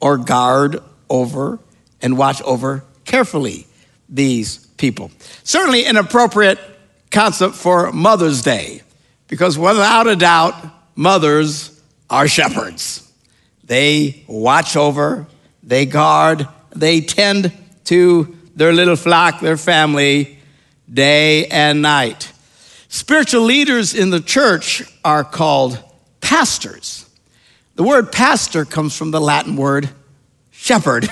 or 0.00 0.16
guard 0.16 0.78
over 1.10 1.58
and 2.00 2.16
watch 2.16 2.40
over 2.42 2.84
carefully 3.04 3.66
these 4.08 4.58
people. 4.76 5.10
Certainly 5.42 5.86
an 5.86 5.96
appropriate 5.96 6.58
concept 7.10 7.54
for 7.54 7.92
Mother's 7.92 8.42
Day, 8.42 8.82
because 9.28 9.58
without 9.58 10.06
a 10.06 10.16
doubt, 10.16 10.54
mothers 10.94 11.80
are 12.08 12.28
shepherds. 12.28 13.10
They 13.64 14.25
watch 14.28 14.76
over, 14.76 15.26
they 15.62 15.86
guard, 15.86 16.46
they 16.75 17.00
tend 17.00 17.52
to 17.86 18.36
their 18.56 18.72
little 18.72 18.96
flock, 18.96 19.40
their 19.40 19.58
family, 19.58 20.38
day 20.92 21.46
and 21.46 21.82
night. 21.82 22.32
Spiritual 22.88 23.42
leaders 23.42 23.94
in 23.94 24.10
the 24.10 24.20
church 24.20 24.82
are 25.04 25.22
called 25.22 25.78
pastors. 26.20 27.08
The 27.75 27.82
word 27.82 28.10
pastor 28.10 28.64
comes 28.64 28.96
from 28.96 29.10
the 29.10 29.20
Latin 29.20 29.56
word 29.56 29.90
shepherd. 30.50 31.06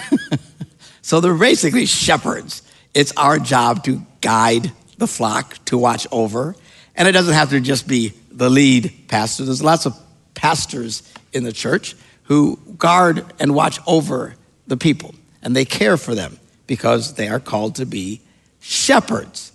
so 1.03 1.21
they're 1.21 1.35
basically 1.35 1.85
shepherds. 1.85 2.63
It's 2.95 3.13
our 3.17 3.39
job 3.39 3.85
to 3.85 4.01
guide 4.23 4.73
the 4.97 5.07
flock, 5.07 5.63
to 5.67 5.77
watch 5.77 6.07
over. 6.11 6.57
And 6.97 7.07
it 7.07 7.13
doesn't 7.13 7.35
have 7.35 7.51
to 7.51 7.61
just 7.61 7.87
be 7.87 8.15
the 8.33 8.49
lead 8.49 8.93
pastor. 9.09 9.45
There's 9.45 9.63
lots 9.63 9.85
of 9.85 9.95
pastors 10.33 11.03
in 11.35 11.45
the 11.45 11.53
church 11.53 11.95
who 12.25 12.57
guard 12.79 13.25
and 13.39 13.55
watch 13.55 13.79
over 13.87 14.35
the 14.67 14.79
people, 14.79 15.15
and 15.43 15.55
they 15.55 15.67
care 15.67 15.99
for 15.99 16.15
them 16.15 16.39
because 16.67 17.15
they 17.15 17.29
are 17.29 17.41
called 17.41 17.77
to 17.77 17.87
be 17.87 18.21
shepherds. 18.61 19.53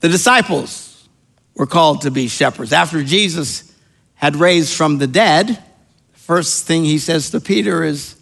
The 0.00 0.08
disciples 0.08 1.08
were 1.54 1.66
called 1.66 2.02
to 2.02 2.10
be 2.10 2.28
shepherds. 2.28 2.72
After 2.72 3.02
Jesus 3.02 3.72
had 4.14 4.36
raised 4.36 4.74
from 4.74 4.98
the 4.98 5.06
dead, 5.06 5.46
the 5.48 6.18
first 6.18 6.66
thing 6.66 6.84
he 6.84 6.98
says 6.98 7.30
to 7.30 7.40
Peter 7.40 7.82
is, 7.84 8.16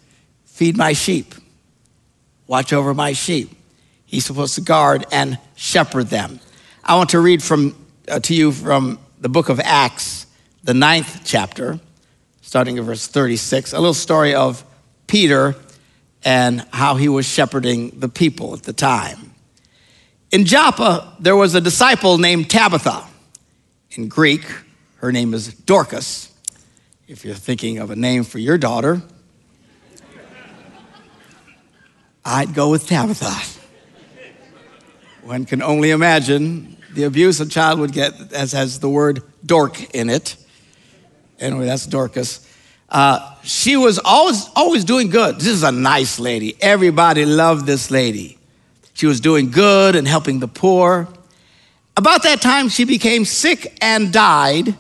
Feed 0.44 0.76
my 0.76 0.92
sheep, 0.92 1.34
watch 2.46 2.72
over 2.72 2.92
my 2.92 3.14
sheep. 3.14 3.50
He's 4.04 4.26
supposed 4.26 4.54
to 4.56 4.60
guard 4.60 5.06
and 5.10 5.38
shepherd 5.56 6.08
them. 6.08 6.38
I 6.84 6.96
want 6.96 7.10
to 7.10 7.20
read 7.20 7.42
from, 7.42 7.74
uh, 8.06 8.20
to 8.20 8.34
you 8.34 8.52
from 8.52 8.98
the 9.20 9.30
book 9.30 9.48
of 9.48 9.58
Acts, 9.60 10.26
the 10.62 10.74
ninth 10.74 11.22
chapter, 11.24 11.80
starting 12.42 12.78
at 12.78 12.84
verse 12.84 13.06
36, 13.06 13.72
a 13.72 13.78
little 13.78 13.94
story 13.94 14.34
of 14.34 14.62
Peter 15.06 15.54
and 16.24 16.66
how 16.72 16.96
he 16.96 17.08
was 17.08 17.26
shepherding 17.26 17.90
the 17.98 18.08
people 18.08 18.54
at 18.54 18.62
the 18.62 18.72
time. 18.72 19.32
In 20.30 20.44
Joppa, 20.44 21.16
there 21.20 21.36
was 21.36 21.54
a 21.54 21.60
disciple 21.60 22.18
named 22.18 22.48
Tabitha. 22.48 23.06
In 23.92 24.08
Greek, 24.08 24.44
her 24.96 25.12
name 25.12 25.34
is 25.34 25.52
Dorcas. 25.52 26.32
If 27.06 27.24
you're 27.24 27.34
thinking 27.34 27.78
of 27.78 27.90
a 27.90 27.96
name 27.96 28.24
for 28.24 28.38
your 28.38 28.56
daughter, 28.56 29.02
I'd 32.24 32.54
go 32.54 32.70
with 32.70 32.86
Tabitha. 32.86 33.34
One 35.22 35.44
can 35.44 35.62
only 35.62 35.90
imagine 35.90 36.76
the 36.94 37.04
abuse 37.04 37.40
a 37.40 37.46
child 37.46 37.80
would 37.80 37.92
get 37.92 38.32
as 38.32 38.52
has 38.52 38.80
the 38.80 38.88
word 38.88 39.22
dork 39.44 39.94
in 39.94 40.08
it. 40.08 40.36
Anyway, 41.38 41.66
that's 41.66 41.86
Dorcas. 41.86 42.46
Uh, 42.92 43.34
she 43.42 43.74
was 43.74 43.98
always 44.04 44.48
always 44.54 44.84
doing 44.84 45.08
good. 45.08 45.36
This 45.36 45.46
is 45.46 45.62
a 45.62 45.72
nice 45.72 46.20
lady. 46.20 46.54
Everybody 46.60 47.24
loved 47.24 47.66
this 47.66 47.90
lady. 47.90 48.38
She 48.92 49.06
was 49.06 49.18
doing 49.20 49.50
good 49.50 49.96
and 49.96 50.06
helping 50.06 50.40
the 50.40 50.46
poor. 50.46 51.08
About 51.96 52.22
that 52.24 52.42
time, 52.42 52.68
she 52.68 52.84
became 52.84 53.24
sick 53.24 53.78
and 53.80 54.12
died, 54.12 54.76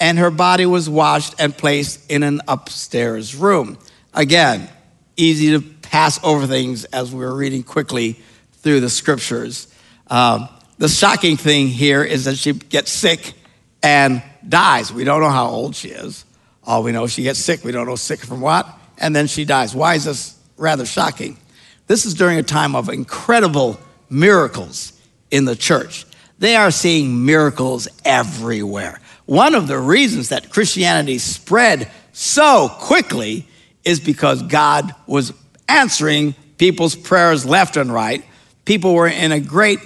and 0.00 0.18
her 0.18 0.30
body 0.30 0.64
was 0.64 0.88
washed 0.88 1.34
and 1.38 1.56
placed 1.56 2.10
in 2.10 2.22
an 2.22 2.40
upstairs 2.48 3.34
room. 3.34 3.78
Again, 4.14 4.68
easy 5.16 5.50
to 5.50 5.60
pass 5.60 6.18
over 6.24 6.46
things 6.46 6.86
as 6.86 7.14
we're 7.14 7.34
reading 7.34 7.62
quickly 7.62 8.18
through 8.54 8.80
the 8.80 8.90
scriptures. 8.90 9.68
Um, 10.06 10.48
the 10.78 10.88
shocking 10.88 11.36
thing 11.36 11.68
here 11.68 12.02
is 12.02 12.24
that 12.24 12.36
she 12.36 12.54
gets 12.54 12.90
sick 12.90 13.34
and 13.82 14.22
dies. 14.48 14.90
We 14.90 15.04
don't 15.04 15.20
know 15.20 15.28
how 15.28 15.48
old 15.48 15.76
she 15.76 15.90
is. 15.90 16.24
All 16.64 16.82
we 16.82 16.92
know 16.92 17.04
is 17.04 17.12
she 17.12 17.22
gets 17.22 17.38
sick. 17.38 17.64
We 17.64 17.72
don't 17.72 17.86
know 17.86 17.96
sick 17.96 18.20
from 18.20 18.40
what. 18.40 18.68
And 18.98 19.16
then 19.16 19.26
she 19.26 19.44
dies. 19.44 19.74
Why 19.74 19.94
is 19.94 20.04
this 20.04 20.38
rather 20.56 20.84
shocking? 20.84 21.38
This 21.86 22.04
is 22.04 22.14
during 22.14 22.38
a 22.38 22.42
time 22.42 22.76
of 22.76 22.88
incredible 22.88 23.80
miracles 24.08 24.92
in 25.30 25.44
the 25.44 25.56
church. 25.56 26.04
They 26.38 26.56
are 26.56 26.70
seeing 26.70 27.24
miracles 27.24 27.88
everywhere. 28.04 29.00
One 29.26 29.54
of 29.54 29.68
the 29.68 29.78
reasons 29.78 30.30
that 30.30 30.50
Christianity 30.50 31.18
spread 31.18 31.90
so 32.12 32.68
quickly 32.68 33.46
is 33.84 34.00
because 34.00 34.42
God 34.42 34.94
was 35.06 35.32
answering 35.68 36.34
people's 36.58 36.94
prayers 36.94 37.46
left 37.46 37.76
and 37.76 37.92
right. 37.92 38.24
People 38.64 38.94
were 38.94 39.08
in 39.08 39.32
a 39.32 39.40
great 39.40 39.78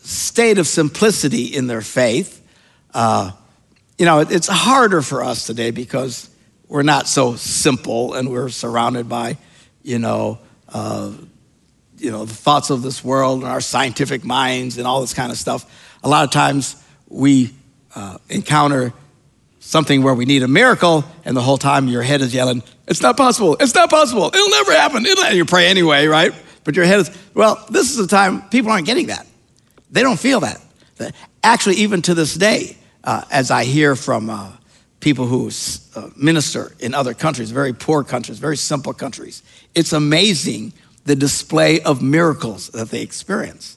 state 0.00 0.58
of 0.58 0.66
simplicity 0.66 1.44
in 1.44 1.66
their 1.66 1.80
faith. 1.80 2.44
Uh, 2.92 3.32
you 4.02 4.06
know, 4.06 4.18
it's 4.18 4.48
harder 4.48 5.00
for 5.00 5.22
us 5.22 5.46
today 5.46 5.70
because 5.70 6.28
we're 6.66 6.82
not 6.82 7.06
so 7.06 7.36
simple 7.36 8.14
and 8.14 8.28
we're 8.28 8.48
surrounded 8.48 9.08
by, 9.08 9.36
you 9.84 10.00
know, 10.00 10.40
uh, 10.70 11.12
you 11.98 12.10
know, 12.10 12.24
the 12.24 12.34
thoughts 12.34 12.70
of 12.70 12.82
this 12.82 13.04
world 13.04 13.44
and 13.44 13.48
our 13.48 13.60
scientific 13.60 14.24
minds 14.24 14.76
and 14.76 14.88
all 14.88 15.02
this 15.02 15.14
kind 15.14 15.30
of 15.30 15.38
stuff. 15.38 15.96
A 16.02 16.08
lot 16.08 16.24
of 16.24 16.32
times 16.32 16.84
we 17.06 17.54
uh, 17.94 18.18
encounter 18.28 18.92
something 19.60 20.02
where 20.02 20.14
we 20.14 20.24
need 20.24 20.42
a 20.42 20.48
miracle, 20.48 21.04
and 21.24 21.36
the 21.36 21.40
whole 21.40 21.56
time 21.56 21.86
your 21.86 22.02
head 22.02 22.22
is 22.22 22.34
yelling, 22.34 22.64
It's 22.88 23.02
not 23.02 23.16
possible, 23.16 23.56
it's 23.60 23.76
not 23.76 23.88
possible, 23.88 24.32
it'll 24.34 24.50
never 24.50 24.72
happen. 24.72 25.06
It'll, 25.06 25.22
and 25.22 25.36
you 25.36 25.44
pray 25.44 25.68
anyway, 25.68 26.08
right? 26.08 26.34
But 26.64 26.74
your 26.74 26.86
head 26.86 26.98
is, 26.98 27.16
well, 27.34 27.64
this 27.70 27.92
is 27.92 27.98
the 27.98 28.08
time 28.08 28.48
people 28.48 28.72
aren't 28.72 28.86
getting 28.86 29.06
that. 29.06 29.28
They 29.92 30.02
don't 30.02 30.18
feel 30.18 30.40
that. 30.40 30.60
Actually, 31.44 31.76
even 31.76 32.02
to 32.02 32.14
this 32.14 32.34
day, 32.34 32.78
uh, 33.04 33.24
as 33.30 33.50
I 33.50 33.64
hear 33.64 33.96
from 33.96 34.30
uh, 34.30 34.52
people 35.00 35.26
who 35.26 35.50
uh, 35.96 36.08
minister 36.16 36.72
in 36.78 36.94
other 36.94 37.14
countries, 37.14 37.50
very 37.50 37.72
poor 37.72 38.04
countries, 38.04 38.38
very 38.38 38.56
simple 38.56 38.92
countries, 38.92 39.42
it's 39.74 39.92
amazing 39.92 40.72
the 41.04 41.16
display 41.16 41.80
of 41.80 42.02
miracles 42.02 42.68
that 42.68 42.90
they 42.90 43.02
experience. 43.02 43.76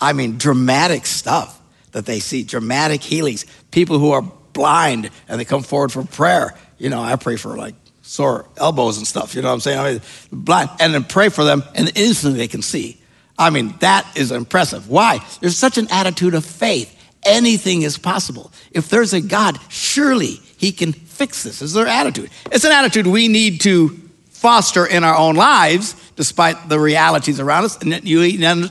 I 0.00 0.12
mean, 0.12 0.36
dramatic 0.36 1.06
stuff 1.06 1.60
that 1.92 2.04
they 2.04 2.20
see, 2.20 2.42
dramatic 2.42 3.02
healings. 3.02 3.46
People 3.70 3.98
who 3.98 4.10
are 4.12 4.22
blind 4.52 5.10
and 5.28 5.40
they 5.40 5.44
come 5.44 5.62
forward 5.62 5.92
for 5.92 6.04
prayer. 6.04 6.54
You 6.78 6.90
know, 6.90 7.00
I 7.02 7.16
pray 7.16 7.36
for 7.36 7.56
like 7.56 7.74
sore 8.02 8.46
elbows 8.56 8.98
and 8.98 9.06
stuff. 9.06 9.34
You 9.34 9.42
know 9.42 9.48
what 9.48 9.54
I'm 9.54 9.60
saying? 9.60 9.78
I 9.78 9.92
mean, 9.92 10.00
blind, 10.30 10.70
and 10.78 10.92
then 10.92 11.04
pray 11.04 11.30
for 11.30 11.44
them, 11.44 11.62
and 11.74 11.90
instantly 11.94 12.38
they 12.38 12.48
can 12.48 12.62
see. 12.62 13.00
I 13.38 13.50
mean, 13.50 13.74
that 13.80 14.10
is 14.16 14.32
impressive. 14.32 14.88
Why? 14.88 15.20
There's 15.40 15.58
such 15.58 15.78
an 15.78 15.88
attitude 15.90 16.34
of 16.34 16.44
faith. 16.44 16.92
Anything 17.26 17.82
is 17.82 17.98
possible. 17.98 18.52
If 18.70 18.88
there's 18.88 19.12
a 19.12 19.20
God, 19.20 19.58
surely 19.68 20.40
He 20.56 20.72
can 20.72 20.92
fix 20.92 21.42
this. 21.42 21.60
Is 21.60 21.72
their 21.72 21.86
attitude? 21.86 22.30
It's 22.52 22.64
an 22.64 22.72
attitude 22.72 23.06
we 23.06 23.28
need 23.28 23.60
to 23.62 23.88
foster 24.30 24.86
in 24.86 25.02
our 25.02 25.16
own 25.16 25.34
lives, 25.34 25.94
despite 26.14 26.68
the 26.68 26.78
realities 26.78 27.40
around 27.40 27.64
us. 27.64 27.76
And 27.82 27.90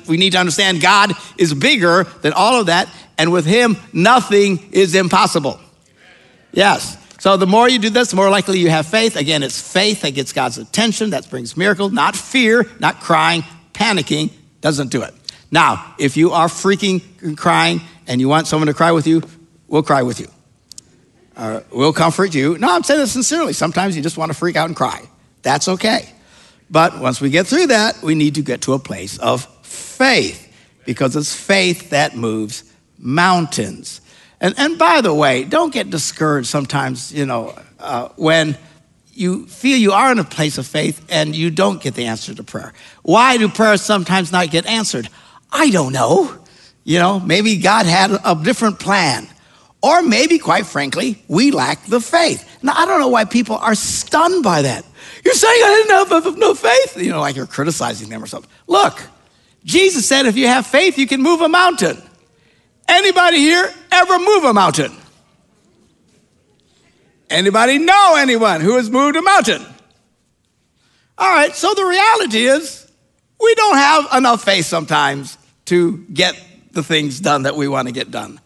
we 0.08 0.18
need 0.18 0.32
to 0.32 0.38
understand 0.38 0.80
God 0.80 1.12
is 1.38 1.54
bigger 1.54 2.06
than 2.22 2.34
all 2.34 2.60
of 2.60 2.68
that, 2.68 2.88
and 3.18 3.32
with 3.32 3.46
Him, 3.46 3.78
nothing 3.92 4.70
is 4.72 4.96
impossible. 4.96 5.60
Yes. 6.54 6.98
So 7.20 7.38
the 7.38 7.48
more 7.48 7.68
you 7.68 7.80
do 7.80 7.90
this, 7.90 8.12
the 8.12 8.16
more 8.16 8.30
likely 8.30 8.60
you 8.60 8.70
have 8.70 8.86
faith. 8.86 9.16
Again, 9.16 9.42
it's 9.42 9.60
faith 9.60 10.02
that 10.02 10.12
gets 10.12 10.32
God's 10.32 10.58
attention, 10.58 11.10
that 11.10 11.30
brings 11.30 11.58
miracles, 11.58 11.92
not 11.92 12.16
fear, 12.16 12.70
not 12.80 13.02
crying, 13.02 13.44
panicking, 13.74 14.32
Doesn't 14.62 14.90
do 14.90 15.02
it. 15.02 15.14
Now, 15.52 15.96
if 16.00 16.18
you 16.18 16.32
are 16.32 16.48
freaking 16.48 17.38
crying 17.38 17.82
and 18.08 18.22
you 18.22 18.30
want 18.30 18.48
someone 18.48 18.68
to 18.68 18.74
cry 18.74 18.92
with 18.92 19.08
you, 19.08 19.22
we'll 19.68 19.84
cry 19.84 20.04
with 20.04 20.20
you. 20.20 20.28
Uh, 21.36 21.62
we'll 21.72 21.94
comfort 21.94 22.34
you. 22.34 22.58
No, 22.58 22.74
I'm 22.74 22.84
saying 22.84 23.00
this 23.02 23.12
sincerely. 23.12 23.54
Sometimes 23.54 23.96
you 23.96 24.02
just 24.02 24.18
want 24.18 24.32
to 24.32 24.38
freak 24.38 24.56
out 24.56 24.68
and 24.68 24.76
cry. 24.76 25.02
That's 25.42 25.68
okay. 25.68 26.10
But 26.70 27.00
once 27.00 27.22
we 27.22 27.30
get 27.30 27.46
through 27.48 27.68
that, 27.68 28.02
we 28.02 28.16
need 28.16 28.36
to 28.36 28.42
get 28.42 28.62
to 28.62 28.74
a 28.74 28.80
place 28.80 29.18
of 29.20 29.46
faith 29.66 30.42
because 30.86 31.16
it's 31.16 31.36
faith 31.36 31.90
that 31.92 32.16
moves 32.16 32.64
mountains. 32.98 34.02
And, 34.40 34.56
and 34.58 34.78
by 34.78 35.02
the 35.02 35.14
way, 35.14 35.44
don't 35.44 35.74
get 35.74 35.90
discouraged 35.90 36.48
sometimes, 36.48 37.14
you 37.14 37.26
know, 37.26 37.58
uh, 37.80 38.10
when 38.16 38.58
you 39.14 39.46
feel 39.48 39.78
you 39.78 39.94
are 39.94 40.12
in 40.12 40.20
a 40.20 40.24
place 40.24 40.58
of 40.58 40.68
faith 40.68 41.06
and 41.10 41.36
you 41.36 41.50
don't 41.50 41.82
get 41.82 41.96
the 41.96 42.06
answer 42.06 42.34
to 42.34 42.44
prayer. 42.44 42.74
Why 43.04 43.38
do 43.38 43.48
prayers 43.48 43.82
sometimes 43.82 44.32
not 44.32 44.52
get 44.52 44.66
answered? 44.66 45.10
I 45.52 45.70
don't 45.70 45.94
know. 45.94 46.38
You 46.86 47.00
know, 47.00 47.20
maybe 47.20 47.58
God 47.58 47.88
had 47.88 48.12
a 48.24 48.40
different 48.42 48.80
plan. 48.80 49.28
Or 49.82 50.02
maybe, 50.02 50.40
quite 50.40 50.66
frankly, 50.66 51.22
we 51.28 51.52
lack 51.52 51.86
the 51.86 52.00
faith. 52.00 52.48
Now, 52.64 52.74
I 52.76 52.86
don't 52.86 53.00
know 53.00 53.10
why 53.10 53.26
people 53.26 53.58
are 53.58 53.76
stunned 53.76 54.44
by 54.44 54.62
that. 54.62 54.86
You're 55.24 55.34
saying 55.34 55.62
I 55.64 55.84
didn't 55.88 56.24
have 56.24 56.38
no 56.38 56.54
faith? 56.54 56.98
You 56.98 57.10
know, 57.10 57.22
like 57.22 57.36
you're 57.36 57.48
criticizing 57.48 58.10
them 58.10 58.24
or 58.24 58.28
something. 58.28 58.50
Look, 58.68 59.02
Jesus 59.64 60.08
said 60.08 60.28
if 60.28 60.38
you 60.38 60.48
have 60.48 60.66
faith, 60.66 60.98
you 60.98 61.08
can 61.08 61.22
move 61.22 61.42
a 61.42 61.50
mountain. 61.50 62.02
Anybody 62.88 63.38
here 63.38 63.72
ever 63.92 64.20
move 64.20 64.44
a 64.44 64.54
mountain? 64.54 64.92
Anybody 67.30 67.80
know 67.80 68.16
anyone 68.18 68.62
who 68.62 68.78
has 68.78 68.90
moved 68.90 69.16
a 69.16 69.22
mountain? 69.22 69.66
All 71.18 71.30
right, 71.30 71.56
so 71.56 71.74
the 71.74 71.86
reality 71.86 72.46
is 72.46 72.92
we 73.40 73.56
don't 73.56 73.78
have 73.78 74.14
enough 74.18 74.44
faith 74.44 74.66
sometimes 74.66 75.38
to 75.66 76.06
get 76.14 76.40
the 76.76 76.84
things 76.84 77.20
done 77.20 77.44
that 77.44 77.56
we 77.56 77.68
want 77.68 77.88
to 77.88 77.94
get 77.94 78.12
done. 78.12 78.40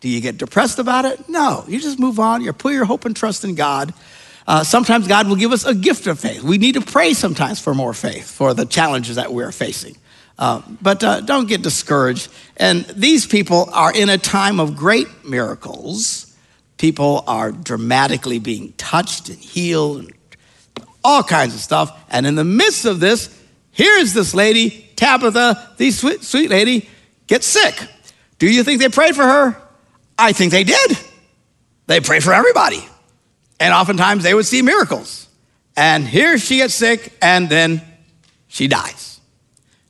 Do 0.00 0.08
you 0.08 0.20
get 0.20 0.36
depressed 0.36 0.78
about 0.78 1.04
it? 1.04 1.28
No, 1.28 1.64
you 1.68 1.80
just 1.80 1.98
move 1.98 2.18
on. 2.18 2.42
You 2.42 2.52
put 2.52 2.74
your 2.74 2.84
hope 2.84 3.04
and 3.04 3.16
trust 3.16 3.44
in 3.44 3.54
God. 3.54 3.94
Uh, 4.46 4.62
sometimes 4.62 5.08
God 5.08 5.28
will 5.28 5.36
give 5.36 5.52
us 5.52 5.64
a 5.64 5.74
gift 5.74 6.06
of 6.06 6.18
faith. 6.20 6.42
We 6.42 6.58
need 6.58 6.74
to 6.74 6.82
pray 6.82 7.14
sometimes 7.14 7.60
for 7.60 7.74
more 7.74 7.94
faith 7.94 8.30
for 8.30 8.52
the 8.52 8.66
challenges 8.66 9.16
that 9.16 9.32
we're 9.32 9.52
facing. 9.52 9.96
Uh, 10.38 10.60
but 10.82 11.02
uh, 11.02 11.20
don't 11.20 11.48
get 11.48 11.62
discouraged. 11.62 12.28
And 12.56 12.84
these 12.86 13.26
people 13.26 13.70
are 13.72 13.92
in 13.92 14.08
a 14.08 14.18
time 14.18 14.60
of 14.60 14.76
great 14.76 15.24
miracles. 15.24 16.36
People 16.76 17.24
are 17.26 17.52
dramatically 17.52 18.38
being 18.38 18.72
touched 18.72 19.28
and 19.28 19.38
healed, 19.38 20.00
and 20.00 20.12
all 21.02 21.22
kinds 21.22 21.54
of 21.54 21.60
stuff. 21.60 21.98
And 22.10 22.26
in 22.26 22.34
the 22.34 22.44
midst 22.44 22.84
of 22.84 23.00
this, 23.00 23.34
here's 23.70 24.12
this 24.12 24.34
lady, 24.34 24.90
Tabitha, 24.96 25.74
the 25.78 25.90
sweet, 25.90 26.24
sweet 26.24 26.50
lady, 26.50 26.88
gets 27.26 27.46
sick. 27.46 27.74
Do 28.38 28.50
you 28.50 28.64
think 28.64 28.80
they 28.80 28.88
prayed 28.88 29.14
for 29.14 29.24
her? 29.24 29.56
I 30.18 30.32
think 30.32 30.52
they 30.52 30.64
did. 30.64 30.98
They 31.86 32.00
prayed 32.00 32.24
for 32.24 32.32
everybody. 32.32 32.84
And 33.60 33.72
oftentimes 33.72 34.22
they 34.22 34.34
would 34.34 34.46
see 34.46 34.62
miracles. 34.62 35.28
And 35.76 36.06
here 36.06 36.38
she 36.38 36.58
gets 36.58 36.74
sick, 36.74 37.12
and 37.20 37.48
then 37.48 37.82
she 38.48 38.68
dies. 38.68 39.20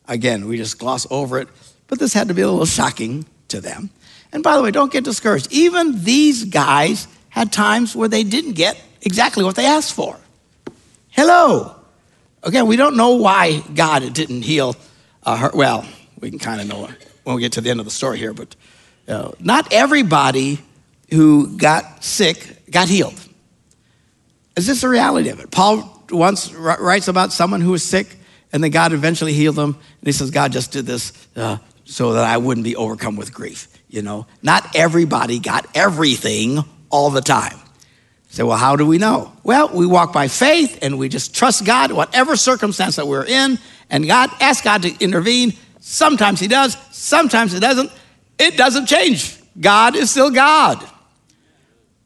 Again, 0.07 0.47
we 0.47 0.57
just 0.57 0.79
gloss 0.79 1.07
over 1.11 1.39
it, 1.39 1.49
but 1.89 1.99
this 1.99 2.13
had 2.13 2.29
to 2.29 2.35
be 2.35 2.43
a 2.43 2.49
little 2.49 2.67
shocking 2.67 3.27
to 3.49 3.61
them. 3.61 3.91
And 4.33 4.43
by 4.43 4.57
the 4.57 4.63
way, 4.63 4.71
don't 4.71 4.93
get 4.93 5.05
discouraged. 5.05 5.53
Even 5.53 6.03
these 6.03 6.45
guys 6.45 7.07
had 7.29 7.53
times 7.53 7.95
where 7.95 8.09
they 8.09 8.25
didn't 8.25 8.53
get 8.53 8.83
exactly 9.03 9.45
what 9.45 9.57
they 9.57 9.67
asked 9.67 9.93
for. 9.93 10.17
Hello. 11.09 11.77
Again, 12.43 12.67
we 12.67 12.77
don't 12.77 12.97
know 12.97 13.17
why 13.17 13.61
God 13.75 14.13
didn't 14.13 14.43
heal 14.43 14.77
uh, 15.23 15.37
her. 15.37 15.51
Well, 15.55 15.87
we 16.21 16.31
can 16.31 16.39
kind 16.39 16.61
of 16.61 16.67
know 16.67 16.89
when 17.25 17.37
we 17.37 17.43
get 17.43 17.53
to 17.53 17.61
the 17.61 17.71
end 17.71 17.81
of 17.81 17.87
the 17.87 17.93
story 17.93 18.19
here, 18.19 18.33
but 18.33 18.55
uh, 19.09 19.33
not 19.41 19.73
everybody 19.73 20.61
who 21.11 21.57
got 21.57 22.05
sick 22.05 22.71
got 22.71 22.89
healed. 22.89 23.19
Is 24.57 24.67
this 24.67 24.83
the 24.83 24.89
reality 24.89 25.31
of 25.31 25.41
it? 25.41 25.51
Paul 25.51 26.05
once 26.11 26.53
writes 26.53 27.09
about 27.09 27.33
someone 27.33 27.61
who 27.61 27.73
was 27.73 27.83
sick 27.83 28.17
and 28.53 28.63
then 28.63 28.71
God 28.71 28.93
eventually 28.93 29.33
healed 29.33 29.57
them. 29.57 29.75
And 29.75 30.07
he 30.07 30.13
says, 30.13 30.31
God 30.31 30.53
just 30.53 30.71
did 30.71 30.87
this 30.87 31.13
uh, 31.35 31.59
so 31.85 32.13
that 32.13 32.25
I 32.25 32.37
wouldn't 32.37 32.65
be 32.65 32.77
overcome 32.77 33.17
with 33.17 33.35
grief. 33.35 33.69
You 33.89 34.03
know, 34.03 34.27
not 34.43 34.77
everybody 34.77 35.41
got 35.41 35.67
everything 35.75 36.65
all 36.89 37.11
the 37.11 37.21
time. 37.21 37.59
Say, 38.29 38.43
well, 38.43 38.57
how 38.57 38.77
do 38.77 38.87
we 38.87 38.99
know? 38.99 39.33
Well, 39.45 39.71
we 39.73 39.87
walk 39.87 40.13
by 40.13 40.29
faith 40.29 40.81
and 40.83 40.99
we 40.99 41.09
just 41.09 41.35
trust 41.35 41.65
God, 41.65 41.93
whatever 41.93 42.37
circumstance 42.37 42.97
that 42.97 43.07
we're 43.07 43.25
in, 43.25 43.59
and 43.91 44.07
God 44.07 44.31
ask 44.41 44.65
God 44.65 44.83
to 44.83 45.03
intervene. 45.03 45.53
Sometimes 45.87 46.41
He 46.41 46.49
does, 46.49 46.79
sometimes 46.93 47.53
He 47.53 47.61
doesn't. 47.61 47.93
It 48.39 48.57
doesn't 48.57 48.87
change. 48.87 49.39
God 49.61 49.95
is 49.95 50.11
still 50.11 50.31
God. 50.31 50.83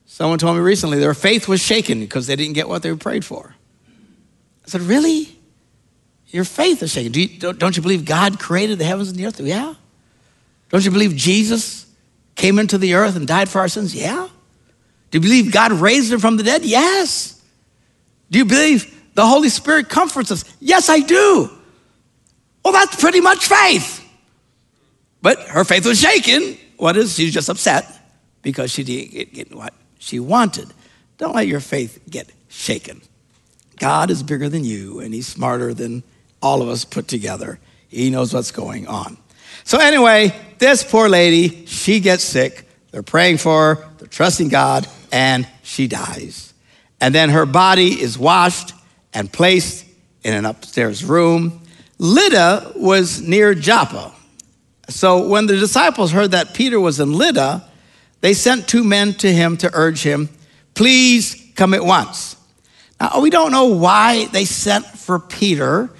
Someone 0.05 0.41
told 0.41 0.57
me 0.57 0.63
recently 0.63 0.99
their 0.99 1.15
faith 1.15 1.47
was 1.47 1.63
shaken 1.63 2.01
because 2.01 2.27
they 2.27 2.35
didn't 2.35 2.55
get 2.55 2.69
what 2.69 2.83
they 2.83 2.93
prayed 2.97 3.25
for. 3.25 3.55
I 4.67 4.69
said, 4.69 4.81
Really? 4.81 5.29
Your 6.27 6.45
faith 6.45 6.83
is 6.83 6.91
shaken. 6.91 7.13
Do 7.13 7.23
you, 7.23 7.39
don't, 7.39 7.59
don't 7.59 7.77
you 7.77 7.83
believe 7.83 8.05
God 8.05 8.41
created 8.41 8.81
the 8.81 8.85
heavens 8.85 9.11
and 9.11 9.17
the 9.17 9.27
earth? 9.27 9.39
Yeah. 9.39 9.75
Don't 10.71 10.85
you 10.85 10.91
believe 10.91 11.15
Jesus 11.15 11.87
came 12.35 12.59
into 12.59 12.79
the 12.79 12.95
earth 12.95 13.15
and 13.15 13.29
died 13.29 13.49
for 13.49 13.61
our 13.61 13.69
sins? 13.69 13.95
Yeah. 13.95 14.29
Do 15.11 15.19
you 15.19 15.23
believe 15.23 15.53
God 15.53 15.71
raised 15.71 16.13
him 16.13 16.19
from 16.19 16.37
the 16.37 16.43
dead? 16.43 16.65
Yes. 16.65 17.41
Do 18.31 18.39
you 18.39 18.45
believe 18.45 18.93
the 19.15 19.25
Holy 19.25 19.49
Spirit 19.49 19.89
comforts 19.89 20.33
us? 20.33 20.45
Yes, 20.61 20.91
I 20.91 20.99
do. 20.99 21.58
Well, 22.69 22.85
that's 22.85 23.01
pretty 23.01 23.23
much 23.23 23.47
faith. 23.47 24.07
But 25.23 25.41
her 25.49 25.65
faith 25.65 25.87
was 25.87 25.99
shaken. 25.99 26.59
What 26.77 26.99
is? 26.99 27.15
She's 27.15 27.33
just 27.33 27.49
upset 27.49 27.91
because 28.43 28.71
she 28.71 28.85
didn't 28.85 29.33
get 29.33 29.55
what 29.55 29.73
she 29.99 30.21
wanted. 30.21 30.69
Don't 31.17 31.35
let 31.35 31.47
your 31.47 31.61
faith 31.61 31.99
get 32.11 32.31
shaken. 32.49 33.01
God 33.79 34.11
is 34.11 34.23
bigger 34.23 34.51
than 34.51 34.65
you, 34.65 35.01
and 35.01 35.15
He's 35.15 35.27
smarter 35.27 35.73
than 35.73 36.03
all 36.43 36.61
of 36.61 36.69
us 36.69 36.85
put 36.85 37.09
together. 37.09 37.59
He 37.89 38.11
knows 38.11 38.35
what's 38.35 38.51
going 38.51 38.87
on. 38.87 39.17
So, 39.65 39.79
anyway, 39.79 40.39
this 40.59 40.85
poor 40.85 41.09
lady, 41.09 41.65
she 41.65 42.01
gets 42.01 42.23
sick. 42.23 42.69
They're 42.91 43.03
praying 43.03 43.39
for 43.39 43.77
her, 43.77 43.89
they're 43.97 44.09
trusting 44.09 44.51
God, 44.51 44.87
and 45.11 45.49
she 45.63 45.89
dies. 45.89 46.53
And 47.01 47.15
then 47.15 47.31
her 47.31 47.47
body 47.47 47.99
is 47.99 48.19
washed 48.19 48.75
and 49.15 49.33
placed 49.33 49.87
in 50.23 50.35
an 50.35 50.45
upstairs 50.45 51.03
room. 51.03 51.63
Lydda 51.99 52.73
was 52.77 53.21
near 53.21 53.55
Joppa. 53.55 54.13
So, 54.89 55.27
when 55.29 55.47
the 55.47 55.57
disciples 55.57 56.13
heard 56.13 56.31
that 56.31 56.55
Peter 56.55 56.81
was 56.81 56.99
in 57.01 57.13
Lydda, 57.13 57.65
they 58.21 58.33
sent 58.33 58.69
two 58.69 58.85
men 58.85 59.15
to 59.15 59.33
him 59.33 59.57
to 59.59 59.71
urge 59.75 60.03
him, 60.03 60.29
Please 60.75 61.53
come 61.57 61.75
at 61.75 61.85
once. 61.85 62.37
Now, 63.01 63.21
we 63.21 63.31
don't 63.31 63.53
know 63.53 63.67
why 63.67 64.27
they 64.27 64.45
sent 64.45 64.87
for 64.87 65.19
Peter 65.19 65.91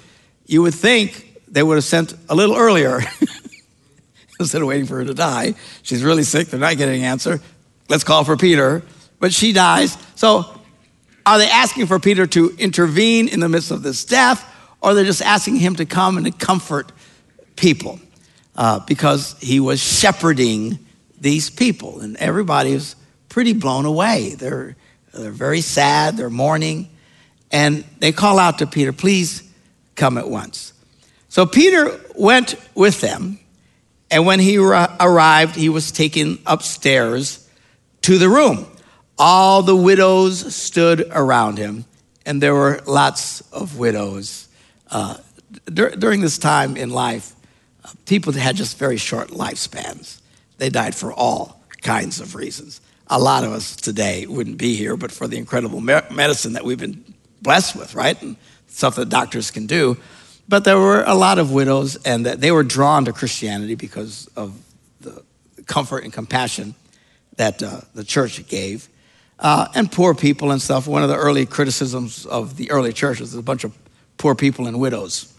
you 0.49 0.63
would 0.63 0.73
think 0.73 1.41
they 1.47 1.61
would 1.61 1.75
have 1.75 1.83
sent 1.83 2.15
a 2.27 2.33
little 2.33 2.57
earlier 2.57 3.01
instead 4.39 4.63
of 4.63 4.67
waiting 4.67 4.87
for 4.87 4.95
her 4.95 5.05
to 5.05 5.13
die. 5.13 5.53
She's 5.83 6.03
really 6.03 6.23
sick, 6.23 6.47
they're 6.47 6.59
not 6.59 6.75
getting 6.75 7.01
an 7.01 7.05
answer. 7.05 7.39
Let's 7.87 8.03
call 8.03 8.23
for 8.23 8.35
Peter. 8.35 8.81
But 9.19 9.31
she 9.31 9.53
dies. 9.53 9.95
So 10.15 10.59
are 11.23 11.37
they 11.37 11.47
asking 11.47 11.85
for 11.85 11.99
Peter 11.99 12.25
to 12.25 12.55
intervene 12.57 13.27
in 13.27 13.41
the 13.41 13.49
midst 13.49 13.69
of 13.69 13.83
this 13.83 14.03
death, 14.03 14.43
or 14.81 14.93
they're 14.93 15.05
just 15.05 15.21
asking 15.21 15.57
him 15.57 15.75
to 15.75 15.85
come 15.85 16.17
and 16.17 16.25
to 16.25 16.31
comfort 16.31 16.91
people? 17.55 17.99
Uh, 18.55 18.79
because 18.79 19.35
he 19.39 19.59
was 19.59 19.81
shepherding 19.81 20.77
these 21.19 21.49
people, 21.49 22.01
and 22.01 22.17
everybody 22.17 22.73
is 22.73 22.95
pretty 23.29 23.53
blown 23.53 23.85
away. 23.85 24.35
They're, 24.37 24.75
they're 25.13 25.31
very 25.31 25.61
sad, 25.61 26.17
they're 26.17 26.29
mourning, 26.29 26.89
and 27.51 27.85
they 27.99 28.11
call 28.11 28.37
out 28.37 28.59
to 28.59 28.67
Peter, 28.67 28.91
Please 28.91 29.43
come 29.95 30.17
at 30.17 30.29
once. 30.29 30.73
So 31.29 31.45
Peter 31.45 31.99
went 32.15 32.55
with 32.75 32.99
them, 32.99 33.39
and 34.11 34.25
when 34.25 34.39
he 34.39 34.57
arrived, 34.57 35.55
he 35.55 35.69
was 35.69 35.91
taken 35.91 36.39
upstairs 36.45 37.47
to 38.01 38.17
the 38.17 38.27
room. 38.27 38.65
All 39.17 39.61
the 39.61 39.75
widows 39.75 40.53
stood 40.53 41.07
around 41.11 41.57
him, 41.57 41.85
and 42.25 42.41
there 42.41 42.53
were 42.53 42.81
lots 42.85 43.41
of 43.53 43.77
widows. 43.77 44.48
Uh, 44.89 45.17
dur- 45.65 45.95
during 45.95 46.21
this 46.21 46.37
time 46.37 46.77
in 46.77 46.89
life, 46.89 47.35
uh, 47.83 47.89
people 48.05 48.33
had 48.33 48.55
just 48.55 48.77
very 48.77 48.97
short 48.97 49.29
lifespans. 49.29 50.19
They 50.57 50.69
died 50.69 50.95
for 50.95 51.13
all 51.13 51.61
kinds 51.81 52.19
of 52.19 52.35
reasons. 52.35 52.81
A 53.07 53.19
lot 53.19 53.43
of 53.43 53.51
us 53.51 53.75
today 53.75 54.27
wouldn't 54.27 54.57
be 54.57 54.75
here, 54.75 54.95
but 54.95 55.11
for 55.11 55.27
the 55.27 55.37
incredible 55.37 55.81
me- 55.81 56.01
medicine 56.11 56.53
that 56.53 56.63
we've 56.63 56.79
been 56.79 57.03
blessed 57.41 57.75
with, 57.75 57.95
right? 57.95 58.21
And 58.21 58.35
stuff 58.67 58.95
that 58.95 59.09
doctors 59.09 59.51
can 59.51 59.65
do. 59.65 59.97
But 60.47 60.63
there 60.63 60.79
were 60.79 61.03
a 61.05 61.15
lot 61.15 61.37
of 61.37 61.51
widows, 61.51 61.95
and 61.97 62.25
they 62.25 62.51
were 62.51 62.63
drawn 62.63 63.05
to 63.05 63.13
Christianity 63.13 63.75
because 63.75 64.27
of 64.35 64.59
the 65.01 65.23
comfort 65.67 66.03
and 66.03 66.11
compassion 66.11 66.75
that 67.37 67.61
uh, 67.61 67.81
the 67.93 68.03
church 68.03 68.45
gave. 68.47 68.89
Uh, 69.37 69.67
and 69.73 69.91
poor 69.91 70.13
people 70.13 70.51
and 70.51 70.61
stuff. 70.61 70.87
One 70.87 71.03
of 71.03 71.09
the 71.09 71.15
early 71.15 71.45
criticisms 71.45 72.25
of 72.25 72.57
the 72.57 72.71
early 72.71 72.91
church 72.91 73.21
was 73.21 73.35
a 73.35 73.41
bunch 73.41 73.63
of 73.63 73.73
poor 74.19 74.35
people 74.35 74.67
and 74.67 74.79
widows. 74.79 75.33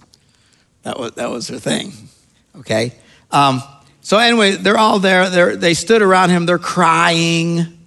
That 0.83 0.99
was, 0.99 1.12
that 1.12 1.31
was 1.31 1.47
their 1.47 1.61
thing. 1.61 1.93
Okay? 2.59 2.95
Um, 3.31 3.62
so, 4.01 4.19
anyway, 4.19 4.53
they're 4.53 4.79
all 4.79 4.99
there. 4.99 5.31
They're, 5.31 5.55
they 5.55 5.75
stood 5.75 6.03
around 6.03 6.31
him. 6.31 6.47
They're 6.47 6.59
crying. 6.59 7.79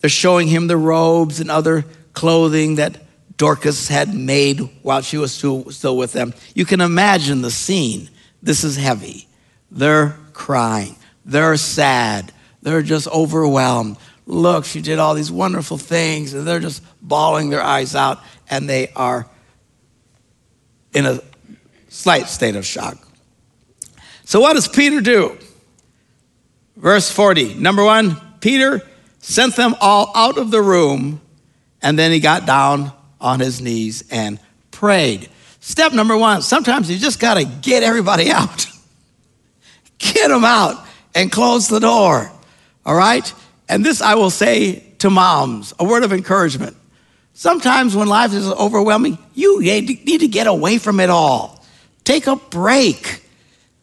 They're 0.00 0.10
showing 0.10 0.48
him 0.48 0.66
the 0.66 0.76
robes 0.76 1.40
and 1.40 1.50
other 1.50 1.86
clothing 2.12 2.74
that 2.74 2.98
Dorcas 3.36 3.88
had 3.88 4.14
made 4.14 4.60
while 4.82 5.00
she 5.00 5.16
was 5.16 5.32
still, 5.32 5.70
still 5.70 5.96
with 5.96 6.12
them. 6.12 6.34
You 6.54 6.64
can 6.64 6.80
imagine 6.80 7.42
the 7.42 7.50
scene. 7.50 8.10
This 8.42 8.64
is 8.64 8.76
heavy. 8.76 9.28
They're 9.70 10.16
crying. 10.32 10.96
They're 11.24 11.56
sad. 11.56 12.32
They're 12.62 12.82
just 12.82 13.06
overwhelmed. 13.08 13.96
Look, 14.26 14.64
she 14.64 14.80
did 14.82 14.98
all 14.98 15.14
these 15.14 15.30
wonderful 15.30 15.78
things, 15.78 16.34
and 16.34 16.46
they're 16.46 16.58
just 16.58 16.82
bawling 17.00 17.50
their 17.50 17.62
eyes 17.62 17.94
out, 17.94 18.18
and 18.50 18.68
they 18.68 18.88
are 18.96 19.28
in 20.96 21.04
a 21.04 21.20
slight 21.90 22.26
state 22.26 22.56
of 22.56 22.64
shock. 22.64 22.96
So, 24.24 24.40
what 24.40 24.54
does 24.54 24.66
Peter 24.66 25.02
do? 25.02 25.36
Verse 26.74 27.10
40. 27.10 27.54
Number 27.54 27.84
one, 27.84 28.16
Peter 28.40 28.80
sent 29.18 29.56
them 29.56 29.76
all 29.80 30.10
out 30.14 30.38
of 30.38 30.50
the 30.50 30.62
room, 30.62 31.20
and 31.82 31.98
then 31.98 32.12
he 32.12 32.18
got 32.18 32.46
down 32.46 32.92
on 33.20 33.40
his 33.40 33.60
knees 33.60 34.04
and 34.10 34.40
prayed. 34.70 35.28
Step 35.60 35.92
number 35.92 36.16
one 36.16 36.42
sometimes 36.42 36.90
you 36.90 36.98
just 36.98 37.20
got 37.20 37.34
to 37.34 37.44
get 37.44 37.82
everybody 37.82 38.30
out. 38.40 38.66
get 39.98 40.28
them 40.28 40.44
out 40.44 40.82
and 41.14 41.30
close 41.30 41.68
the 41.68 41.80
door. 41.80 42.30
All 42.86 42.94
right? 42.94 43.32
And 43.68 43.84
this 43.84 44.00
I 44.00 44.14
will 44.14 44.30
say 44.30 44.94
to 45.00 45.10
moms 45.10 45.74
a 45.78 45.84
word 45.84 46.04
of 46.04 46.12
encouragement. 46.12 46.76
Sometimes 47.38 47.94
when 47.94 48.08
life 48.08 48.32
is 48.32 48.48
overwhelming, 48.48 49.18
you 49.34 49.60
need 49.60 50.20
to 50.20 50.26
get 50.26 50.46
away 50.46 50.78
from 50.78 51.00
it 51.00 51.10
all. 51.10 51.62
Take 52.02 52.28
a 52.28 52.36
break. 52.36 53.22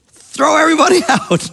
Throw 0.08 0.58
everybody 0.58 1.02
out. 1.08 1.52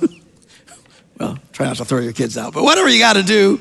well, 1.18 1.38
try 1.52 1.66
not 1.66 1.76
to 1.76 1.84
throw 1.84 1.98
your 1.98 2.14
kids 2.14 2.38
out, 2.38 2.54
but 2.54 2.62
whatever 2.62 2.88
you 2.88 2.98
got 3.00 3.16
to 3.16 3.22
do 3.22 3.60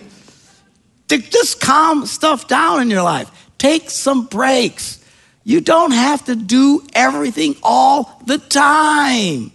to 1.10 1.18
just 1.18 1.60
calm 1.60 2.06
stuff 2.06 2.48
down 2.48 2.82
in 2.82 2.90
your 2.90 3.04
life. 3.04 3.30
Take 3.58 3.90
some 3.90 4.28
breaks. 4.28 5.04
You 5.44 5.60
don't 5.60 5.92
have 5.92 6.24
to 6.26 6.36
do 6.38 6.88
everything 6.94 7.58
all 7.62 8.22
the 8.26 8.38
time. 8.38 9.52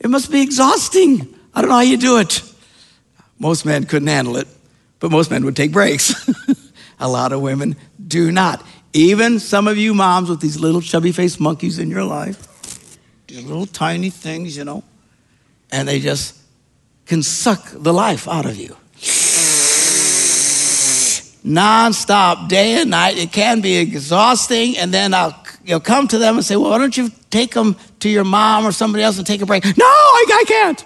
It 0.00 0.10
must 0.10 0.32
be 0.32 0.42
exhausting. 0.42 1.32
I 1.54 1.60
don't 1.60 1.70
know 1.70 1.76
how 1.76 1.82
you 1.82 1.96
do 1.96 2.18
it. 2.18 2.42
Most 3.38 3.64
men 3.64 3.84
couldn't 3.84 4.08
handle 4.08 4.36
it, 4.36 4.48
but 4.98 5.12
most 5.12 5.30
men 5.30 5.44
would 5.44 5.54
take 5.54 5.70
breaks. 5.70 6.12
A 6.98 7.08
lot 7.08 7.32
of 7.32 7.40
women 7.40 7.76
do 8.10 8.30
not. 8.30 8.62
Even 8.92 9.38
some 9.38 9.68
of 9.68 9.78
you 9.78 9.94
moms 9.94 10.28
with 10.28 10.40
these 10.40 10.58
little 10.58 10.80
chubby 10.80 11.12
faced 11.12 11.40
monkeys 11.40 11.78
in 11.78 11.88
your 11.88 12.04
life, 12.04 12.98
these 13.28 13.44
little 13.44 13.66
tiny 13.66 14.10
things, 14.10 14.56
you 14.56 14.64
know, 14.64 14.82
and 15.70 15.88
they 15.88 16.00
just 16.00 16.36
can 17.06 17.22
suck 17.22 17.64
the 17.72 17.92
life 17.92 18.28
out 18.28 18.46
of 18.46 18.56
you. 18.56 18.76
Non-stop, 21.42 22.48
day 22.48 22.80
and 22.82 22.90
night. 22.90 23.16
It 23.16 23.32
can 23.32 23.60
be 23.60 23.76
exhausting, 23.76 24.76
and 24.76 24.92
then 24.92 25.14
I'll 25.14 25.40
you'll 25.64 25.80
come 25.80 26.08
to 26.08 26.18
them 26.18 26.36
and 26.36 26.44
say, 26.44 26.56
Well, 26.56 26.70
why 26.70 26.78
don't 26.78 26.96
you 26.96 27.10
take 27.30 27.54
them 27.54 27.76
to 28.00 28.08
your 28.08 28.24
mom 28.24 28.66
or 28.66 28.72
somebody 28.72 29.04
else 29.04 29.18
and 29.18 29.26
take 29.26 29.40
a 29.40 29.46
break? 29.46 29.64
No, 29.64 29.86
I, 29.86 30.24
I 30.28 30.44
can't. 30.46 30.84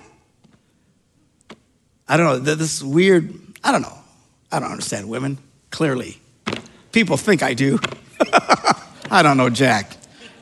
I 2.07 2.17
don't 2.17 2.45
know. 2.45 2.55
This 2.55 2.83
weird, 2.83 3.35
I 3.65 3.73
don't 3.73 3.83
know. 3.83 3.99
I 4.53 4.61
don't 4.61 4.71
understand 4.71 5.09
women, 5.09 5.39
clearly. 5.71 6.21
People 6.95 7.17
think 7.17 7.43
I 7.43 7.55
do. 7.55 7.81
I 9.11 9.23
don't 9.25 9.37
know 9.37 9.51
Jack. 9.51 9.97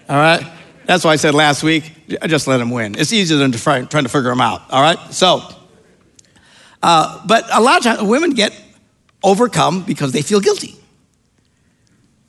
All 0.07 0.17
right? 0.17 0.47
That's 0.85 1.03
why 1.03 1.13
I 1.13 1.17
said 1.17 1.35
last 1.35 1.63
week, 1.63 1.91
I 2.21 2.27
just 2.27 2.47
let 2.47 2.61
him 2.61 2.71
win. 2.71 2.95
It's 2.99 3.11
easier 3.11 3.39
than 3.39 3.53
trying 3.53 3.87
to 3.87 4.09
figure 4.11 4.31
him 4.31 4.43
out. 4.43 4.71
All 4.71 4.83
right? 4.83 4.99
So, 5.15 5.41
uh, 6.83 7.27
but 7.27 7.47
a 7.51 7.59
lot 7.59 7.79
of 7.79 7.85
times 7.85 8.03
women 8.03 8.33
get 8.33 8.53
overcome 9.25 9.83
because 9.85 10.13
they 10.13 10.21
feel 10.21 10.41
guilty. 10.41 10.77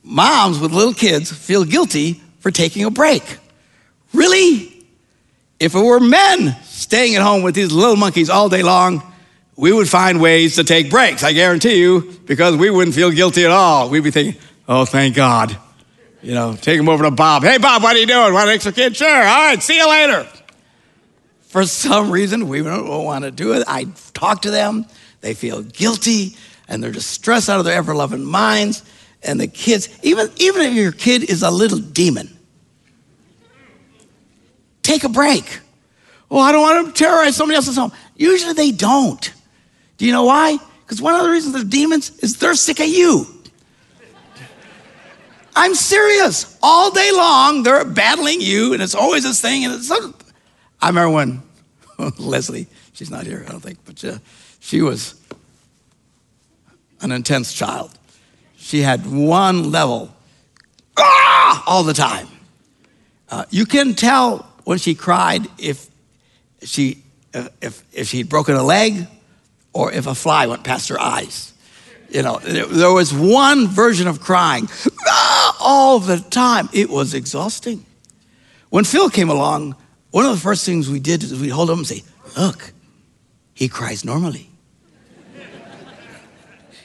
Moms 0.02 0.58
with 0.58 0.72
little 0.72 0.94
kids 0.94 1.30
feel 1.30 1.66
guilty 1.66 2.22
for 2.38 2.50
taking 2.50 2.86
a 2.86 2.90
break. 2.90 3.36
Really? 4.14 4.86
If 5.60 5.74
it 5.74 5.80
were 5.80 6.00
men 6.00 6.56
staying 6.62 7.14
at 7.14 7.20
home 7.20 7.42
with 7.42 7.54
these 7.54 7.72
little 7.72 7.96
monkeys 7.96 8.30
all 8.30 8.48
day 8.48 8.62
long, 8.62 9.02
we 9.56 9.72
would 9.72 9.88
find 9.88 10.20
ways 10.20 10.56
to 10.56 10.64
take 10.64 10.90
breaks, 10.90 11.22
I 11.22 11.32
guarantee 11.32 11.76
you, 11.76 12.18
because 12.24 12.56
we 12.56 12.70
wouldn't 12.70 12.94
feel 12.94 13.10
guilty 13.10 13.44
at 13.44 13.50
all. 13.50 13.88
We'd 13.88 14.02
be 14.02 14.10
thinking, 14.10 14.40
oh, 14.68 14.84
thank 14.84 15.14
God. 15.14 15.56
You 16.22 16.34
know, 16.34 16.54
take 16.54 16.78
them 16.78 16.88
over 16.88 17.04
to 17.04 17.10
Bob. 17.10 17.42
Hey, 17.42 17.58
Bob, 17.58 17.82
what 17.82 17.94
are 17.94 17.98
you 17.98 18.06
doing? 18.06 18.32
Want 18.32 18.48
an 18.48 18.54
extra 18.54 18.72
kid? 18.72 18.96
Sure. 18.96 19.08
All 19.08 19.22
right, 19.22 19.62
see 19.62 19.76
you 19.76 19.88
later. 19.88 20.26
For 21.42 21.64
some 21.66 22.10
reason, 22.10 22.48
we 22.48 22.62
don't 22.62 23.04
want 23.04 23.24
to 23.24 23.30
do 23.30 23.52
it. 23.52 23.64
I 23.68 23.86
talk 24.12 24.42
to 24.42 24.50
them, 24.50 24.86
they 25.20 25.34
feel 25.34 25.62
guilty, 25.62 26.36
and 26.66 26.82
they're 26.82 26.90
just 26.90 27.10
stressed 27.10 27.48
out 27.48 27.58
of 27.58 27.64
their 27.64 27.76
ever 27.76 27.94
loving 27.94 28.24
minds. 28.24 28.82
And 29.22 29.38
the 29.38 29.46
kids, 29.46 29.88
even, 30.02 30.30
even 30.36 30.62
if 30.62 30.74
your 30.74 30.92
kid 30.92 31.30
is 31.30 31.42
a 31.42 31.50
little 31.50 31.78
demon, 31.78 32.36
take 34.82 35.04
a 35.04 35.08
break. 35.08 35.60
Well, 36.28 36.42
I 36.42 36.50
don't 36.52 36.62
want 36.62 36.86
to 36.86 37.04
terrorize 37.04 37.36
somebody 37.36 37.56
else's 37.56 37.76
home. 37.76 37.92
Usually 38.16 38.54
they 38.54 38.72
don't. 38.72 39.32
Do 39.96 40.06
you 40.06 40.12
know 40.12 40.24
why? 40.24 40.58
Because 40.84 41.00
one 41.00 41.14
of 41.14 41.22
the 41.22 41.30
reasons 41.30 41.54
they're 41.54 41.64
demons 41.64 42.18
is 42.18 42.38
they're 42.38 42.54
sick 42.54 42.80
of 42.80 42.88
you. 42.88 43.26
I'm 45.56 45.74
serious. 45.74 46.58
All 46.62 46.90
day 46.90 47.10
long, 47.12 47.62
they're 47.62 47.84
battling 47.84 48.40
you, 48.40 48.72
and 48.72 48.82
it's 48.82 48.94
always 48.94 49.22
this 49.22 49.40
thing. 49.40 49.64
And 49.64 49.74
it's 49.74 49.90
I 49.90 50.88
remember 50.88 51.14
when 51.14 51.42
Leslie, 52.18 52.66
she's 52.92 53.10
not 53.10 53.24
here, 53.24 53.44
I 53.46 53.52
don't 53.52 53.60
think, 53.60 53.78
but 53.84 54.04
uh, 54.04 54.18
she 54.60 54.82
was 54.82 55.14
an 57.00 57.12
intense 57.12 57.52
child. 57.52 57.92
She 58.56 58.80
had 58.80 59.06
one 59.06 59.70
level 59.70 60.14
ah, 60.96 61.62
all 61.66 61.84
the 61.84 61.94
time. 61.94 62.28
Uh, 63.28 63.44
you 63.50 63.66
can 63.66 63.94
tell 63.94 64.50
when 64.64 64.78
she 64.78 64.94
cried 64.94 65.46
if 65.58 65.86
she 66.62 67.02
if 67.60 67.84
if 67.92 68.08
she'd 68.08 68.28
broken 68.28 68.54
a 68.54 68.62
leg 68.62 69.06
or 69.74 69.92
if 69.92 70.06
a 70.06 70.14
fly 70.14 70.46
went 70.46 70.64
past 70.64 70.88
her 70.88 70.98
eyes. 70.98 71.52
You 72.08 72.22
know, 72.22 72.38
there 72.38 72.92
was 72.92 73.12
one 73.12 73.66
version 73.66 74.06
of 74.06 74.20
crying 74.20 74.68
ah, 75.06 75.56
all 75.60 75.98
the 75.98 76.18
time. 76.18 76.68
It 76.72 76.88
was 76.88 77.12
exhausting. 77.12 77.84
When 78.70 78.84
Phil 78.84 79.10
came 79.10 79.28
along, 79.28 79.74
one 80.10 80.24
of 80.24 80.30
the 80.30 80.40
first 80.40 80.64
things 80.64 80.88
we 80.88 81.00
did 81.00 81.24
is 81.24 81.38
we'd 81.38 81.48
hold 81.48 81.70
him 81.70 81.78
and 81.78 81.86
say, 81.86 82.04
Look, 82.36 82.72
he 83.52 83.68
cries 83.68 84.04
normally. 84.04 84.48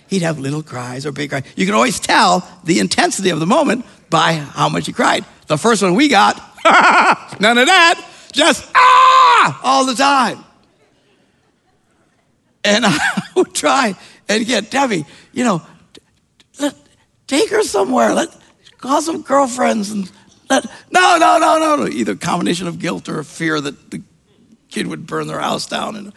He'd 0.07 0.23
have 0.23 0.39
little 0.39 0.63
cries 0.63 1.05
or 1.05 1.11
big 1.11 1.29
cries. 1.29 1.43
You 1.55 1.67
can 1.67 1.75
always 1.75 1.99
tell 1.99 2.47
the 2.63 2.79
intensity 2.79 3.29
of 3.29 3.39
the 3.39 3.45
moment 3.45 3.85
by 4.09 4.33
how 4.33 4.67
much 4.67 4.87
he 4.87 4.93
cried. 4.93 5.23
The 5.45 5.57
first 5.57 5.83
one 5.83 5.93
we 5.93 6.07
got, 6.07 6.35
none 7.39 7.59
of 7.59 7.67
that, 7.67 8.03
just 8.31 8.67
ah 8.73 9.61
all 9.63 9.85
the 9.85 9.93
time. 9.93 10.43
And 12.63 12.85
I 12.87 13.21
would 13.35 13.53
try 13.53 13.95
and 14.27 14.45
get 14.45 14.69
Debbie, 14.69 15.05
you 15.33 15.43
know, 15.43 15.61
let, 16.59 16.75
take 17.27 17.49
her 17.49 17.63
somewhere. 17.63 18.13
Let 18.13 18.35
call 18.77 19.01
some 19.01 19.21
girlfriends 19.21 19.91
and 19.91 20.09
let 20.49 20.65
no, 20.91 21.17
no, 21.17 21.37
no, 21.37 21.59
no, 21.59 21.75
no. 21.75 21.87
Either 21.87 22.15
combination 22.15 22.67
of 22.67 22.79
guilt 22.79 23.09
or 23.09 23.23
fear 23.23 23.59
that 23.59 23.91
the 23.91 24.01
kid 24.69 24.87
would 24.87 25.05
burn 25.07 25.27
their 25.27 25.39
house 25.39 25.67
down. 25.67 25.95
And 25.95 26.13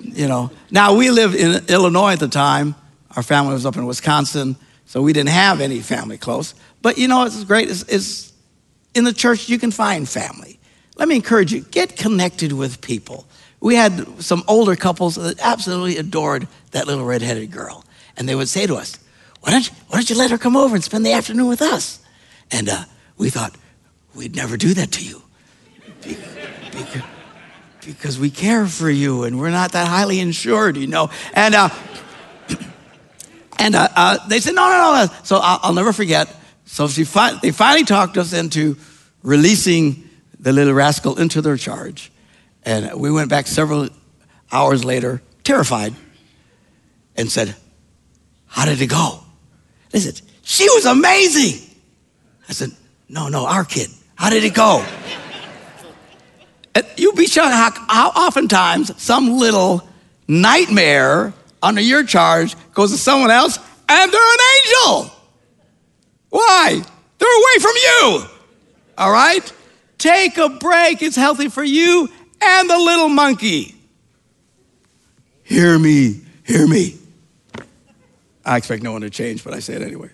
you 0.00 0.28
know, 0.28 0.50
now 0.70 0.94
we 0.94 1.10
lived 1.10 1.34
in 1.34 1.64
Illinois 1.68 2.12
at 2.12 2.20
the 2.20 2.28
time. 2.28 2.74
Our 3.16 3.22
family 3.22 3.52
was 3.52 3.66
up 3.66 3.76
in 3.76 3.86
Wisconsin, 3.86 4.56
so 4.86 5.02
we 5.02 5.12
didn't 5.12 5.30
have 5.30 5.60
any 5.60 5.80
family 5.80 6.18
close. 6.18 6.54
But 6.82 6.98
you 6.98 7.08
know, 7.08 7.24
it's 7.24 7.44
great. 7.44 7.68
It's, 7.68 7.82
it's 7.84 8.32
in 8.94 9.04
the 9.04 9.12
church 9.12 9.48
you 9.48 9.58
can 9.58 9.70
find 9.70 10.08
family. 10.08 10.58
Let 10.96 11.08
me 11.08 11.16
encourage 11.16 11.52
you: 11.52 11.62
get 11.62 11.96
connected 11.96 12.52
with 12.52 12.80
people 12.80 13.26
we 13.60 13.74
had 13.74 14.22
some 14.22 14.42
older 14.48 14.74
couples 14.74 15.16
that 15.16 15.38
absolutely 15.40 15.98
adored 15.98 16.48
that 16.70 16.86
little 16.86 17.04
redheaded 17.04 17.50
girl. 17.50 17.84
And 18.16 18.28
they 18.28 18.34
would 18.34 18.48
say 18.48 18.66
to 18.66 18.76
us, 18.76 18.98
why 19.40 19.52
don't 19.52 19.68
you, 19.68 19.76
why 19.88 19.98
don't 19.98 20.10
you 20.10 20.16
let 20.16 20.30
her 20.30 20.38
come 20.38 20.56
over 20.56 20.74
and 20.74 20.82
spend 20.84 21.04
the 21.04 21.12
afternoon 21.12 21.46
with 21.46 21.62
us? 21.62 22.00
And 22.50 22.68
uh, 22.68 22.84
we 23.16 23.30
thought, 23.30 23.54
we'd 24.14 24.34
never 24.34 24.56
do 24.56 24.74
that 24.74 24.92
to 24.92 25.04
you. 25.04 25.22
Because, 26.02 27.02
because 27.84 28.18
we 28.18 28.30
care 28.30 28.66
for 28.66 28.90
you 28.90 29.24
and 29.24 29.38
we're 29.38 29.50
not 29.50 29.72
that 29.72 29.88
highly 29.88 30.20
insured, 30.20 30.76
you 30.76 30.86
know. 30.86 31.10
And, 31.34 31.54
uh, 31.54 31.68
and 33.58 33.74
uh, 33.74 33.88
uh, 33.94 34.28
they 34.28 34.40
said, 34.40 34.54
no, 34.54 34.68
no, 34.68 35.06
no. 35.06 35.12
So 35.22 35.36
I'll, 35.36 35.60
I'll 35.62 35.74
never 35.74 35.92
forget. 35.92 36.34
So 36.64 36.88
fi- 36.88 37.38
they 37.40 37.50
finally 37.50 37.84
talked 37.84 38.16
us 38.16 38.32
into 38.32 38.76
releasing 39.22 40.08
the 40.38 40.52
little 40.52 40.72
rascal 40.72 41.18
into 41.18 41.42
their 41.42 41.56
charge. 41.56 42.09
And 42.64 43.00
we 43.00 43.10
went 43.10 43.30
back 43.30 43.46
several 43.46 43.88
hours 44.52 44.84
later, 44.84 45.22
terrified, 45.44 45.94
and 47.16 47.30
said, 47.30 47.54
How 48.46 48.64
did 48.64 48.80
it 48.80 48.88
go? 48.88 49.20
They 49.90 50.00
said, 50.00 50.20
She 50.42 50.64
was 50.64 50.86
amazing. 50.86 51.68
I 52.48 52.52
said, 52.52 52.70
No, 53.08 53.28
no, 53.28 53.46
our 53.46 53.64
kid. 53.64 53.88
How 54.14 54.30
did 54.30 54.44
it 54.44 54.54
go? 54.54 54.84
You'd 56.96 57.16
be 57.16 57.26
shocked 57.26 57.52
how, 57.52 57.86
how 57.88 58.08
oftentimes 58.10 59.00
some 59.02 59.38
little 59.38 59.86
nightmare 60.28 61.32
under 61.62 61.80
your 61.80 62.04
charge 62.04 62.54
goes 62.72 62.92
to 62.92 62.98
someone 62.98 63.30
else 63.30 63.58
and 63.88 64.12
they're 64.12 64.32
an 64.32 64.38
angel. 64.58 65.12
Why? 66.28 66.82
They're 67.18 67.38
away 67.38 67.60
from 67.60 67.72
you. 67.76 68.24
All 68.98 69.10
right? 69.10 69.52
Take 69.98 70.38
a 70.38 70.48
break. 70.48 71.02
It's 71.02 71.16
healthy 71.16 71.48
for 71.48 71.64
you 71.64 72.08
and 72.40 72.70
the 72.70 72.78
little 72.78 73.08
monkey. 73.08 73.74
Hear 75.42 75.78
me, 75.78 76.20
hear 76.44 76.66
me. 76.66 76.96
I 78.44 78.56
expect 78.56 78.82
no 78.82 78.92
one 78.92 79.02
to 79.02 79.10
change, 79.10 79.44
but 79.44 79.52
I 79.52 79.60
say 79.60 79.74
it 79.74 79.82
anyway. 79.82 80.10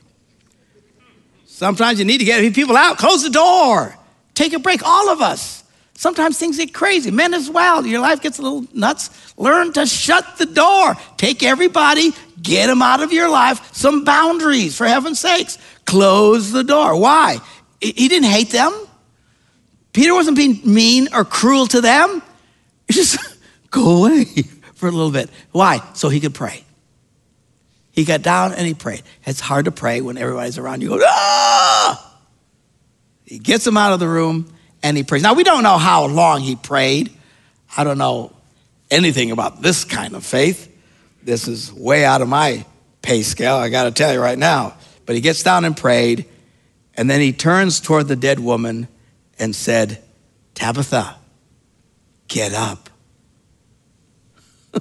Sometimes 1.46 1.98
you 1.98 2.04
need 2.04 2.18
to 2.18 2.24
get 2.24 2.54
people 2.54 2.76
out. 2.76 2.98
Close 2.98 3.22
the 3.22 3.30
door. 3.30 3.96
Take 4.34 4.52
a 4.52 4.58
break. 4.58 4.82
All 4.84 5.08
of 5.08 5.20
us. 5.22 5.64
Sometimes 5.94 6.38
things 6.38 6.58
get 6.58 6.74
crazy. 6.74 7.10
Men 7.10 7.32
as 7.32 7.48
well. 7.48 7.86
Your 7.86 8.00
life 8.00 8.20
gets 8.20 8.38
a 8.38 8.42
little 8.42 8.66
nuts. 8.74 9.34
Learn 9.38 9.72
to 9.72 9.86
shut 9.86 10.36
the 10.36 10.44
door. 10.44 10.94
Take 11.16 11.42
everybody, 11.42 12.12
get 12.42 12.66
them 12.66 12.82
out 12.82 13.02
of 13.02 13.12
your 13.12 13.30
life. 13.30 13.74
Some 13.74 14.04
boundaries, 14.04 14.76
for 14.76 14.86
heaven's 14.86 15.20
sakes. 15.20 15.56
Close 15.86 16.52
the 16.52 16.64
door. 16.64 17.00
Why? 17.00 17.38
He 17.80 18.08
didn't 18.08 18.28
hate 18.28 18.50
them. 18.50 18.85
Peter 19.96 20.12
wasn't 20.12 20.36
being 20.36 20.60
mean 20.62 21.08
or 21.14 21.24
cruel 21.24 21.66
to 21.66 21.80
them. 21.80 22.20
He 22.86 22.92
just 22.92 23.18
go 23.70 24.04
away 24.04 24.24
for 24.74 24.88
a 24.88 24.92
little 24.92 25.10
bit. 25.10 25.30
Why? 25.52 25.80
So 25.94 26.10
he 26.10 26.20
could 26.20 26.34
pray. 26.34 26.64
He 27.92 28.04
got 28.04 28.20
down 28.20 28.52
and 28.52 28.66
he 28.66 28.74
prayed. 28.74 29.04
It's 29.24 29.40
hard 29.40 29.64
to 29.64 29.72
pray 29.72 30.02
when 30.02 30.18
everybody's 30.18 30.58
around 30.58 30.82
you. 30.82 30.90
Go, 30.90 31.00
ah! 31.02 32.14
He 33.24 33.38
gets 33.38 33.64
them 33.64 33.78
out 33.78 33.94
of 33.94 33.98
the 33.98 34.06
room 34.06 34.52
and 34.82 34.98
he 34.98 35.02
prays. 35.02 35.22
Now, 35.22 35.32
we 35.32 35.44
don't 35.44 35.62
know 35.62 35.78
how 35.78 36.04
long 36.04 36.42
he 36.42 36.56
prayed. 36.56 37.10
I 37.74 37.82
don't 37.82 37.96
know 37.96 38.32
anything 38.90 39.30
about 39.30 39.62
this 39.62 39.86
kind 39.86 40.14
of 40.14 40.26
faith. 40.26 40.70
This 41.22 41.48
is 41.48 41.72
way 41.72 42.04
out 42.04 42.20
of 42.20 42.28
my 42.28 42.66
pay 43.00 43.22
scale, 43.22 43.56
I 43.56 43.70
got 43.70 43.84
to 43.84 43.92
tell 43.92 44.12
you 44.12 44.20
right 44.20 44.38
now. 44.38 44.74
But 45.06 45.14
he 45.14 45.22
gets 45.22 45.42
down 45.42 45.64
and 45.64 45.74
prayed, 45.74 46.26
and 46.98 47.08
then 47.08 47.22
he 47.22 47.32
turns 47.32 47.80
toward 47.80 48.08
the 48.08 48.16
dead 48.16 48.38
woman 48.38 48.88
and 49.38 49.54
said, 49.54 50.02
Tabitha, 50.54 51.16
get 52.28 52.52
up. 52.54 52.90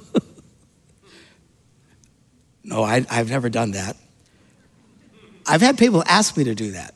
no, 2.64 2.82
I, 2.82 3.04
I've 3.10 3.30
never 3.30 3.48
done 3.48 3.72
that. 3.72 3.96
I've 5.46 5.60
had 5.60 5.78
people 5.78 6.02
ask 6.06 6.36
me 6.36 6.44
to 6.44 6.54
do 6.54 6.72
that. 6.72 6.94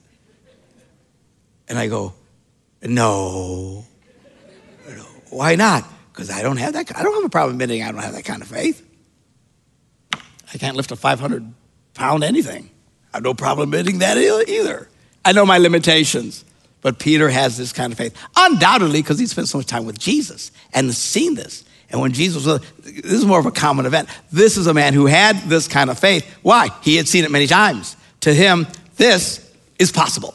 And 1.68 1.79
I 1.79 1.87
go, 1.87 2.14
no. 2.83 3.85
No. 4.88 5.03
Why 5.31 5.55
not? 5.55 5.85
Because 6.12 6.31
I 6.31 6.42
don't 6.42 6.57
have 6.57 6.73
that. 6.73 6.96
I 6.96 7.03
don't 7.03 7.14
have 7.14 7.25
a 7.25 7.29
problem 7.29 7.55
admitting 7.57 7.83
I 7.83 7.92
don't 7.92 8.03
have 8.03 8.14
that 8.14 8.25
kind 8.25 8.42
of 8.42 8.49
faith. 8.49 8.87
I 10.53 10.59
can't 10.59 10.77
lift 10.77 10.90
a 10.90 10.96
500 10.96 11.55
pound 11.94 12.25
anything. 12.25 12.70
I 13.12 13.18
have 13.18 13.23
no 13.23 13.35
problem 13.35 13.73
admitting 13.73 14.01
that 14.01 14.16
either. 14.18 14.88
I 15.25 15.33
know 15.33 15.46
my 15.46 15.59
limitations, 15.59 16.44
but 16.83 16.99
Peter 16.99 17.29
has 17.29 17.57
this 17.57 17.73
kind 17.73 17.93
of 17.93 17.99
faith. 17.99 18.16
Undoubtedly, 18.37 19.03
because 19.03 19.19
he 19.19 19.27
spent 19.27 19.49
so 19.49 19.59
much 19.59 19.66
time 19.66 19.85
with 19.85 19.99
Jesus 19.99 20.51
and 20.73 20.93
seen 20.95 21.35
this. 21.35 21.64
And 21.90 22.01
when 22.01 22.12
Jesus 22.12 22.47
was, 22.47 22.61
this 22.83 23.12
is 23.12 23.27
more 23.27 23.40
of 23.40 23.47
a 23.47 23.51
common 23.51 23.85
event. 23.85 24.09
This 24.31 24.57
is 24.57 24.66
a 24.66 24.75
man 24.75 24.95
who 24.95 25.07
had 25.07 25.37
this 25.49 25.66
kind 25.66 25.90
of 25.90 25.99
faith. 25.99 26.25
Why? 26.43 26.69
He 26.83 26.97
had 26.97 27.09
seen 27.09 27.25
it 27.25 27.31
many 27.31 27.47
times. 27.47 27.97
To 28.21 28.33
him, 28.33 28.66
this 28.97 29.53
is 29.79 29.90
possible. 29.90 30.35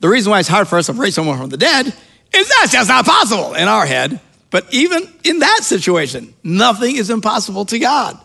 The 0.00 0.08
reason 0.08 0.30
why 0.30 0.40
it's 0.40 0.48
hard 0.48 0.68
for 0.68 0.76
us 0.76 0.86
to 0.86 0.92
raise 0.92 1.14
someone 1.14 1.38
from 1.38 1.48
the 1.48 1.56
dead 1.56 1.86
is 1.86 2.48
that's 2.48 2.72
just 2.72 2.88
not 2.88 3.06
possible 3.06 3.54
in 3.54 3.68
our 3.68 3.86
head. 3.86 4.20
But 4.50 4.72
even 4.72 5.08
in 5.24 5.40
that 5.40 5.60
situation, 5.62 6.34
nothing 6.44 6.96
is 6.96 7.10
impossible 7.10 7.64
to 7.66 7.78
God. 7.78 8.18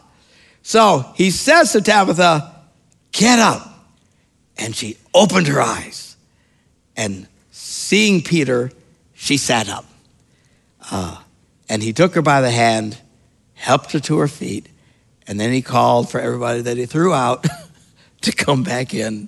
So 0.62 1.12
he 1.16 1.32
says 1.32 1.72
to 1.72 1.82
Tabitha, 1.82 2.56
Get 3.12 3.40
up. 3.40 3.68
And 4.58 4.76
she 4.76 4.98
opened 5.14 5.48
her 5.48 5.62
eyes. 5.62 6.16
And 6.96 7.28
seeing 7.92 8.22
Peter, 8.22 8.72
she 9.14 9.36
sat 9.36 9.68
up. 9.68 9.84
Uh, 10.90 11.22
and 11.68 11.84
he 11.84 11.92
took 11.92 12.16
her 12.16 12.22
by 12.22 12.40
the 12.40 12.50
hand, 12.50 12.98
helped 13.54 13.92
her 13.92 14.00
to 14.00 14.18
her 14.18 14.30
feet, 14.30 14.70
and 15.28 15.38
then 15.38 15.52
he 15.52 15.62
called 15.62 16.10
for 16.10 16.18
everybody 16.18 16.62
that 16.62 16.78
he 16.78 16.86
threw 16.86 17.14
out 17.14 17.46
to 18.22 18.32
come 18.32 18.64
back 18.64 18.94
in, 18.94 19.28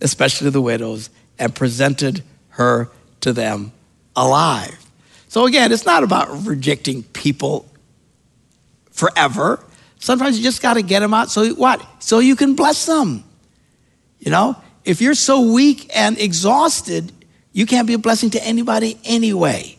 especially 0.00 0.50
the 0.50 0.60
widows, 0.60 1.10
and 1.40 1.52
presented 1.56 2.22
her 2.50 2.88
to 3.20 3.32
them 3.32 3.72
alive. 4.14 4.78
So 5.26 5.46
again, 5.46 5.72
it's 5.72 5.84
not 5.84 6.04
about 6.04 6.46
rejecting 6.46 7.02
people 7.02 7.68
forever. 8.92 9.58
Sometimes 9.98 10.38
you 10.38 10.44
just 10.44 10.62
got 10.62 10.74
to 10.74 10.82
get 10.82 11.00
them 11.00 11.14
out. 11.14 11.32
So 11.32 11.52
what? 11.54 11.84
So 11.98 12.20
you 12.20 12.36
can 12.36 12.54
bless 12.54 12.86
them. 12.86 13.24
You 14.20 14.30
know, 14.30 14.54
if 14.84 15.00
you're 15.00 15.14
so 15.14 15.52
weak 15.52 15.90
and 15.96 16.16
exhausted, 16.16 17.10
you 17.54 17.64
can't 17.64 17.86
be 17.86 17.94
a 17.94 17.98
blessing 17.98 18.28
to 18.30 18.44
anybody 18.44 18.98
anyway. 19.04 19.78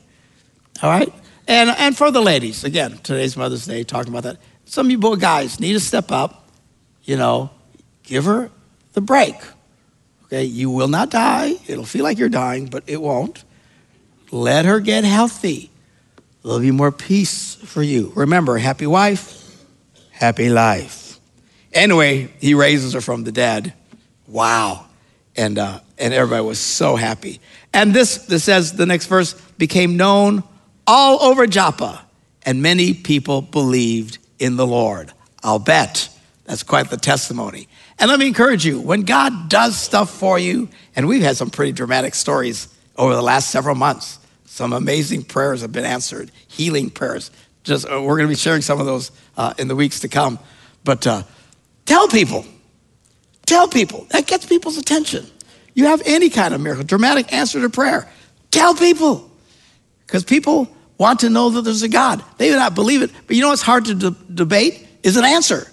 All 0.81 0.89
right? 0.89 1.13
And, 1.47 1.69
and 1.69 1.95
for 1.95 2.09
the 2.09 2.21
ladies, 2.21 2.63
again, 2.63 2.97
today's 3.03 3.37
Mother's 3.37 3.67
Day, 3.67 3.83
talking 3.83 4.11
about 4.11 4.23
that. 4.23 4.37
Some 4.63 4.87
of 4.87 4.91
you 4.91 4.97
boy 4.97 5.17
guys 5.17 5.59
need 5.59 5.73
to 5.73 5.79
step 5.79 6.11
up, 6.11 6.49
you 7.03 7.17
know, 7.17 7.51
give 8.01 8.25
her 8.25 8.49
the 8.93 9.01
break. 9.01 9.35
Okay, 10.23 10.45
you 10.45 10.71
will 10.71 10.87
not 10.87 11.11
die. 11.11 11.53
It'll 11.67 11.85
feel 11.85 12.03
like 12.03 12.17
you're 12.17 12.29
dying, 12.29 12.65
but 12.65 12.83
it 12.87 12.99
won't. 12.99 13.43
Let 14.31 14.65
her 14.65 14.79
get 14.79 15.03
healthy. 15.03 15.69
There'll 16.43 16.59
be 16.59 16.71
more 16.71 16.91
peace 16.91 17.55
for 17.55 17.83
you. 17.83 18.11
Remember, 18.15 18.57
happy 18.57 18.87
wife, 18.87 19.55
happy 20.11 20.49
life. 20.49 21.19
Anyway, 21.73 22.31
he 22.39 22.53
raises 22.53 22.93
her 22.93 23.01
from 23.01 23.23
the 23.23 23.31
dead. 23.31 23.73
Wow. 24.27 24.85
And, 25.35 25.59
uh, 25.59 25.81
and 25.97 26.13
everybody 26.13 26.43
was 26.45 26.59
so 26.59 26.95
happy. 26.95 27.41
And 27.75 27.93
this, 27.93 28.19
this 28.19 28.45
says, 28.45 28.71
the 28.71 28.85
next 28.85 29.07
verse, 29.07 29.33
became 29.57 29.97
known 29.97 30.43
all 30.87 31.21
over 31.21 31.45
Joppa, 31.45 32.05
and 32.43 32.61
many 32.61 32.93
people 32.93 33.41
believed 33.41 34.17
in 34.39 34.55
the 34.55 34.65
Lord. 34.65 35.11
I'll 35.43 35.59
bet. 35.59 36.07
That's 36.45 36.63
quite 36.63 36.89
the 36.89 36.95
testimony. 36.95 37.67
And 37.99 38.09
let 38.09 38.17
me 38.17 38.27
encourage 38.27 38.65
you 38.65 38.79
when 38.79 39.01
God 39.01 39.49
does 39.49 39.77
stuff 39.77 40.09
for 40.09 40.39
you, 40.39 40.69
and 40.95 41.05
we've 41.05 41.21
had 41.21 41.35
some 41.35 41.49
pretty 41.49 41.73
dramatic 41.73 42.15
stories 42.15 42.69
over 42.95 43.13
the 43.13 43.21
last 43.21 43.51
several 43.51 43.75
months. 43.75 44.19
Some 44.45 44.71
amazing 44.71 45.23
prayers 45.23 45.59
have 45.59 45.73
been 45.73 45.83
answered, 45.83 46.31
healing 46.47 46.89
prayers. 46.89 47.29
Just 47.65 47.85
uh, 47.87 48.01
we're 48.01 48.15
going 48.15 48.29
to 48.29 48.31
be 48.31 48.35
sharing 48.35 48.61
some 48.61 48.79
of 48.79 48.85
those 48.85 49.11
uh, 49.35 49.53
in 49.57 49.67
the 49.67 49.75
weeks 49.75 49.99
to 49.99 50.07
come. 50.07 50.39
But 50.85 51.05
uh, 51.05 51.23
tell 51.85 52.07
people, 52.07 52.45
tell 53.45 53.67
people. 53.67 54.07
That 54.11 54.27
gets 54.27 54.45
people's 54.45 54.77
attention. 54.77 55.25
You 55.75 55.85
have 55.85 56.01
any 56.05 56.29
kind 56.29 56.55
of 56.55 56.61
miracle, 56.61 56.85
dramatic 56.85 57.31
answer 57.31 57.61
to 57.61 57.69
prayer. 57.69 58.09
Tell 58.49 58.73
people, 58.73 59.29
because 60.07 60.23
people 60.23 60.67
want 60.97 61.19
to 61.19 61.29
know 61.29 61.49
that 61.51 61.61
there's 61.61 61.83
a 61.83 61.89
God. 61.89 62.23
They 62.37 62.49
may 62.49 62.55
not 62.55 62.73
believe 62.73 63.01
it, 63.01 63.11
but 63.27 63.35
you 63.35 63.41
know 63.41 63.49
what's 63.49 63.61
hard 63.61 63.85
to 63.85 63.93
de- 63.93 64.15
debate 64.33 64.87
is 65.03 65.17
an 65.17 65.25
answer. 65.25 65.67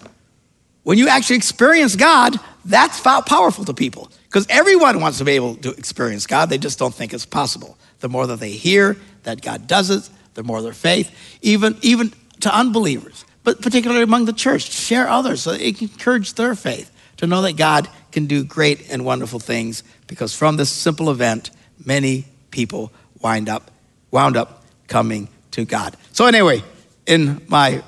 When 0.83 0.99
you 0.99 1.09
actually 1.09 1.37
experience 1.37 1.95
God, 1.95 2.37
that's 2.65 3.01
powerful 3.01 3.65
to 3.65 3.75
people 3.75 4.11
because 4.25 4.47
everyone 4.51 5.01
wants 5.01 5.19
to 5.19 5.25
be 5.25 5.33
able 5.33 5.55
to 5.57 5.71
experience 5.71 6.27
God. 6.27 6.51
They 6.51 6.59
just 6.59 6.79
don't 6.79 6.93
think 6.93 7.15
it's 7.15 7.27
possible. 7.27 7.79
The 8.01 8.09
more 8.09 8.27
that 8.27 8.41
they 8.41 8.51
hear 8.51 8.97
that 9.23 9.41
God 9.41 9.69
does 9.69 9.91
it, 9.91 10.09
the 10.35 10.43
more 10.43 10.61
their 10.61 10.73
faith, 10.73 11.39
even, 11.43 11.77
even 11.83 12.13
to 12.41 12.55
unbelievers, 12.55 13.25
but 13.45 13.63
particularly 13.63 14.03
among 14.03 14.25
the 14.25 14.33
church, 14.33 14.73
share 14.73 15.09
others 15.09 15.43
so 15.43 15.53
it 15.53 15.79
can 15.79 15.89
encourage 15.89 16.35
their 16.35 16.57
faith 16.57 16.91
to 17.19 17.27
know 17.29 17.43
that 17.43 17.57
God 17.57 17.89
can 18.13 18.27
do 18.27 18.45
great 18.45 18.91
and 18.91 19.05
wonderful 19.05 19.41
things 19.41 19.83
because 20.07 20.35
from 20.35 20.57
this 20.57 20.71
simple 20.71 21.11
event, 21.11 21.51
many 21.85 22.27
people 22.51 22.93
wind 23.21 23.49
up, 23.49 23.71
wound 24.11 24.37
up 24.37 24.65
coming 24.89 25.29
to 25.53 25.65
God. 25.65 25.97
So, 26.13 26.27
anyway, 26.27 26.63
in 27.07 27.43
my 27.49 27.83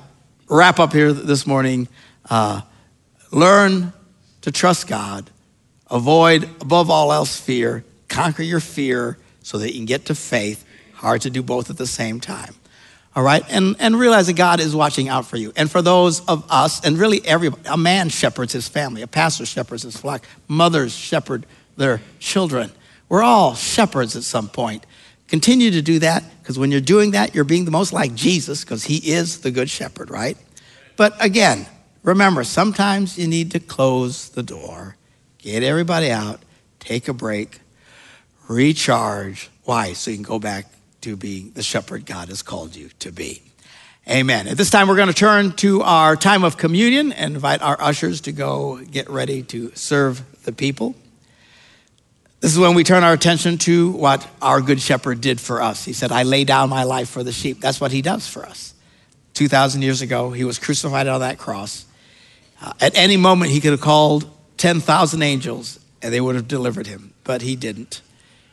wrap 0.49 0.79
up 0.79 0.93
here 0.93 1.13
this 1.13 1.45
morning, 1.47 1.87
uh, 2.29 2.61
learn 3.31 3.93
to 4.41 4.51
trust 4.51 4.87
God, 4.87 5.29
avoid 5.89 6.43
above 6.61 6.89
all 6.89 7.11
else 7.11 7.39
fear, 7.39 7.83
conquer 8.09 8.43
your 8.43 8.59
fear 8.59 9.17
so 9.43 9.57
that 9.59 9.69
you 9.69 9.79
can 9.79 9.85
get 9.85 10.05
to 10.05 10.15
faith. 10.15 10.65
Hard 10.93 11.21
to 11.21 11.29
do 11.29 11.43
both 11.43 11.69
at 11.69 11.77
the 11.77 11.87
same 11.87 12.19
time. 12.19 12.55
All 13.15 13.23
right? 13.23 13.43
And, 13.49 13.75
and 13.79 13.97
realize 13.97 14.27
that 14.27 14.35
God 14.35 14.59
is 14.59 14.75
watching 14.75 15.07
out 15.07 15.25
for 15.25 15.37
you. 15.37 15.53
And 15.55 15.71
for 15.71 15.81
those 15.81 16.25
of 16.25 16.45
us, 16.51 16.85
and 16.85 16.97
really 16.97 17.25
everybody, 17.25 17.61
a 17.65 17.77
man 17.77 18.09
shepherds 18.09 18.53
his 18.53 18.67
family, 18.67 19.01
a 19.01 19.07
pastor 19.07 19.45
shepherds 19.45 19.83
his 19.83 19.95
flock, 19.95 20.25
mothers 20.47 20.93
shepherd 20.93 21.45
their 21.77 22.01
children. 22.19 22.71
We're 23.07 23.23
all 23.23 23.55
shepherds 23.55 24.15
at 24.15 24.23
some 24.23 24.49
point. 24.49 24.85
Continue 25.27 25.71
to 25.71 25.81
do 25.81 25.99
that 25.99 26.23
because 26.41 26.59
when 26.59 26.71
you're 26.71 26.81
doing 26.81 27.11
that, 27.11 27.33
you're 27.33 27.43
being 27.43 27.65
the 27.65 27.71
most 27.71 27.93
like 27.93 28.13
Jesus 28.13 28.63
because 28.63 28.83
he 28.83 28.97
is 28.97 29.41
the 29.41 29.51
good 29.51 29.69
shepherd, 29.69 30.09
right? 30.09 30.37
But 30.97 31.13
again, 31.23 31.65
remember, 32.03 32.43
sometimes 32.43 33.17
you 33.17 33.27
need 33.27 33.51
to 33.51 33.59
close 33.59 34.29
the 34.29 34.43
door, 34.43 34.97
get 35.39 35.63
everybody 35.63 36.11
out, 36.11 36.41
take 36.79 37.07
a 37.07 37.13
break, 37.13 37.59
recharge. 38.47 39.49
Why? 39.63 39.93
So 39.93 40.11
you 40.11 40.17
can 40.17 40.23
go 40.23 40.37
back 40.37 40.67
to 41.05 41.15
be 41.15 41.49
the 41.49 41.61
shepherd 41.61 42.03
God 42.03 42.29
has 42.29 42.41
called 42.41 42.75
you 42.75 42.89
to 42.97 43.11
be. 43.11 43.43
Amen. 44.09 44.47
At 44.47 44.57
this 44.57 44.71
time, 44.71 44.87
we're 44.87 44.95
going 44.95 45.07
to 45.07 45.13
turn 45.13 45.51
to 45.57 45.83
our 45.83 46.15
time 46.15 46.43
of 46.43 46.57
communion 46.57 47.11
and 47.13 47.35
invite 47.35 47.61
our 47.61 47.79
ushers 47.79 48.21
to 48.21 48.31
go 48.31 48.77
get 48.77 49.07
ready 49.07 49.43
to 49.43 49.71
serve 49.75 50.23
the 50.45 50.51
people. 50.51 50.95
This 52.39 52.53
is 52.53 52.57
when 52.57 52.73
we 52.73 52.83
turn 52.83 53.03
our 53.03 53.13
attention 53.13 53.59
to 53.59 53.91
what 53.91 54.27
our 54.41 54.61
good 54.61 54.81
shepherd 54.81 55.21
did 55.21 55.39
for 55.39 55.61
us. 55.61 55.85
He 55.85 55.93
said, 55.93 56.11
I 56.11 56.23
lay 56.23 56.43
down 56.43 56.69
my 56.69 56.85
life 56.85 57.07
for 57.07 57.23
the 57.23 57.31
sheep. 57.31 57.61
That's 57.61 57.79
what 57.79 57.91
he 57.91 58.01
does 58.01 58.27
for 58.27 58.43
us. 58.47 58.73
2,000 59.35 59.83
years 59.83 60.01
ago, 60.01 60.31
he 60.31 60.43
was 60.43 60.57
crucified 60.57 61.05
on 61.05 61.19
that 61.19 61.37
cross. 61.37 61.85
Uh, 62.59 62.73
at 62.81 62.97
any 62.97 63.15
moment, 63.15 63.51
he 63.51 63.61
could 63.61 63.71
have 63.71 63.81
called 63.81 64.27
10,000 64.57 65.21
angels 65.21 65.79
and 66.01 66.11
they 66.11 66.21
would 66.21 66.33
have 66.33 66.47
delivered 66.47 66.87
him, 66.87 67.13
but 67.23 67.43
he 67.43 67.55
didn't. 67.55 68.01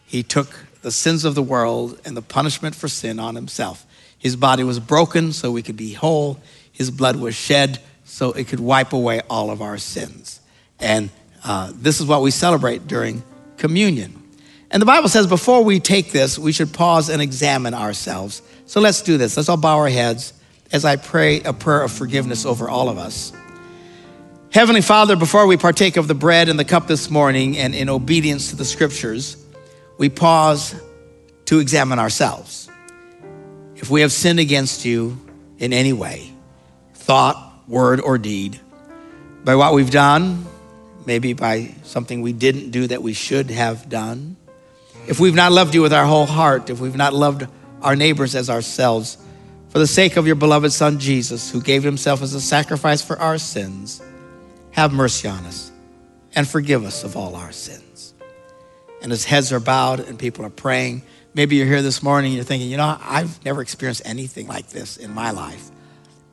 He 0.05 0.23
took 0.23 0.67
the 0.83 0.91
sins 0.91 1.25
of 1.25 1.35
the 1.35 1.43
world 1.43 1.99
and 2.05 2.17
the 2.17 2.23
punishment 2.23 2.75
for 2.75 2.89
sin 2.89 3.19
on 3.19 3.35
himself. 3.35 3.87
His 4.19 4.37
body 4.37 4.63
was 4.63 4.79
broken 4.79 5.33
so 5.33 5.51
we 5.51 5.63
could 5.63 5.77
be 5.77 5.95
whole. 5.95 6.41
His 6.71 6.91
blood 6.91 7.17
was 7.17 7.35
shed 7.35 7.81
so 8.05 8.33
it 8.33 8.49
could 8.49 8.61
wipe 8.61 8.93
away 8.93 9.23
all 9.31 9.51
of 9.51 9.63
our 9.63 9.79
sins. 9.79 10.41
And 10.79 11.11
uh, 11.45 11.73
this 11.75 12.01
is 12.01 12.07
what 12.07 12.23
we 12.23 12.31
celebrate 12.31 12.87
during 12.87 13.23
communion. 13.57 14.23
And 14.71 14.81
the 14.81 14.87
Bible 14.87 15.09
says 15.09 15.27
before 15.27 15.63
we 15.65 15.81
take 15.81 16.13
this, 16.13 16.39
we 16.39 16.53
should 16.53 16.73
pause 16.73 17.09
and 17.09 17.21
examine 17.21 17.75
ourselves. 17.75 18.43
So 18.67 18.81
let's 18.81 19.03
do 19.03 19.19
this. 19.19 19.37
Let's 19.37 19.49
all 19.49 19.57
bow 19.57 19.79
our 19.79 19.89
heads 19.89 20.33
as 20.73 20.85
I 20.85 20.97
pray 20.97 21.41
a 21.43 21.53
prayer 21.53 21.83
of 21.83 21.93
forgiveness 21.93 22.47
over 22.47 22.69
all 22.69 22.89
of 22.89 22.99
us. 22.99 23.33
Heavenly 24.51 24.83
Father, 24.83 25.17
before 25.17 25.47
we 25.47 25.57
partake 25.57 25.97
of 25.97 26.09
the 26.09 26.15
bread 26.15 26.49
and 26.49 26.59
the 26.59 26.65
cup 26.65 26.87
this 26.87 27.11
morning 27.11 27.57
and 27.57 27.75
in 27.75 27.89
obedience 27.89 28.51
to 28.51 28.57
the 28.57 28.65
scriptures, 28.65 29.42
we 30.03 30.09
pause 30.09 30.75
to 31.45 31.61
examine 31.61 32.01
ourselves. 32.01 32.69
If 33.77 33.89
we 33.89 34.01
have 34.01 34.11
sinned 34.11 34.41
against 34.41 34.85
you 34.85 35.17
in 35.59 35.73
any 35.73 35.93
way, 35.93 36.29
thought, 36.93 37.37
word, 37.69 38.01
or 38.01 38.19
deed, 38.19 38.59
by 39.45 39.55
what 39.55 39.75
we've 39.75 39.93
done, 39.93 40.45
maybe 41.07 41.35
by 41.35 41.73
something 41.85 42.21
we 42.21 42.33
didn't 42.33 42.73
do 42.73 42.89
that 42.89 43.01
we 43.01 43.13
should 43.13 43.53
have 43.53 43.89
done, 43.89 44.37
if 45.07 45.21
we've 45.21 45.37
not 45.37 45.53
loved 45.53 45.73
you 45.73 45.83
with 45.83 45.93
our 45.93 46.05
whole 46.05 46.27
heart, 46.27 46.69
if 46.69 46.81
we've 46.81 46.97
not 46.97 47.15
loved 47.15 47.47
our 47.81 47.95
neighbors 47.95 48.35
as 48.35 48.51
ourselves, 48.51 49.19
for 49.69 49.79
the 49.79 49.87
sake 49.87 50.17
of 50.17 50.27
your 50.27 50.35
beloved 50.35 50.73
Son 50.73 50.99
Jesus, 50.99 51.49
who 51.49 51.63
gave 51.63 51.85
himself 51.85 52.23
as 52.23 52.35
a 52.35 52.41
sacrifice 52.41 53.03
for 53.03 53.17
our 53.21 53.39
sins, 53.39 54.03
have 54.73 54.93
mercy 54.93 55.29
on 55.29 55.47
us 55.47 55.71
and 56.35 56.49
forgive 56.49 56.85
us 56.85 57.05
of 57.05 57.17
all 57.17 57.37
our 57.37 57.53
sins. 57.53 57.92
And 59.03 59.11
his 59.11 59.25
heads 59.25 59.53
are 59.53 59.61
bowed 59.61 60.01
and 60.01 60.19
people 60.19 60.47
are 60.47 60.51
praying, 60.51 61.03
maybe 61.35 61.57
you're 61.57 61.67
here 61.67 61.83
this 61.83 62.03
morning 62.03 62.31
and 62.31 62.37
you're 62.37 62.45
thinking, 62.45 62.71
you 62.71 62.77
know, 62.77 62.97
I've 63.01 63.45
never 63.45 63.61
experienced 63.61 64.03
anything 64.05 64.47
like 64.47 64.69
this 64.69 64.97
in 64.97 65.13
my 65.13 65.33
life. 65.33 65.71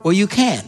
Well, 0.04 0.14
you 0.14 0.28
can. 0.28 0.66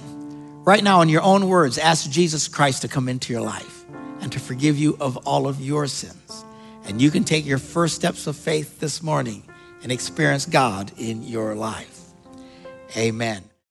Right 0.64 0.84
now, 0.84 1.02
in 1.02 1.10
your 1.10 1.22
own 1.22 1.48
words, 1.48 1.78
ask 1.78 2.10
Jesus 2.10 2.48
Christ 2.48 2.82
to 2.82 2.88
come 2.88 3.08
into 3.08 3.34
your 3.34 3.42
life 3.42 3.84
and 4.20 4.32
to 4.32 4.40
forgive 4.40 4.78
you 4.78 4.98
of 5.00 5.18
all 5.18 5.48
of 5.48 5.62
your 5.62 5.88
sins. 5.88 6.46
And 6.86 7.02
you 7.02 7.12
can 7.12 7.24
take 7.24 7.46
your 7.46 7.58
first 7.58 7.96
steps 7.96 8.28
of 8.28 8.36
faith 8.36 8.80
this 8.80 9.02
morning 9.02 9.44
and 9.84 9.92
experience 9.92 10.46
God 10.46 10.92
in 10.98 11.24
your 11.24 11.56
life. 11.56 12.00
Amen. 12.98 13.51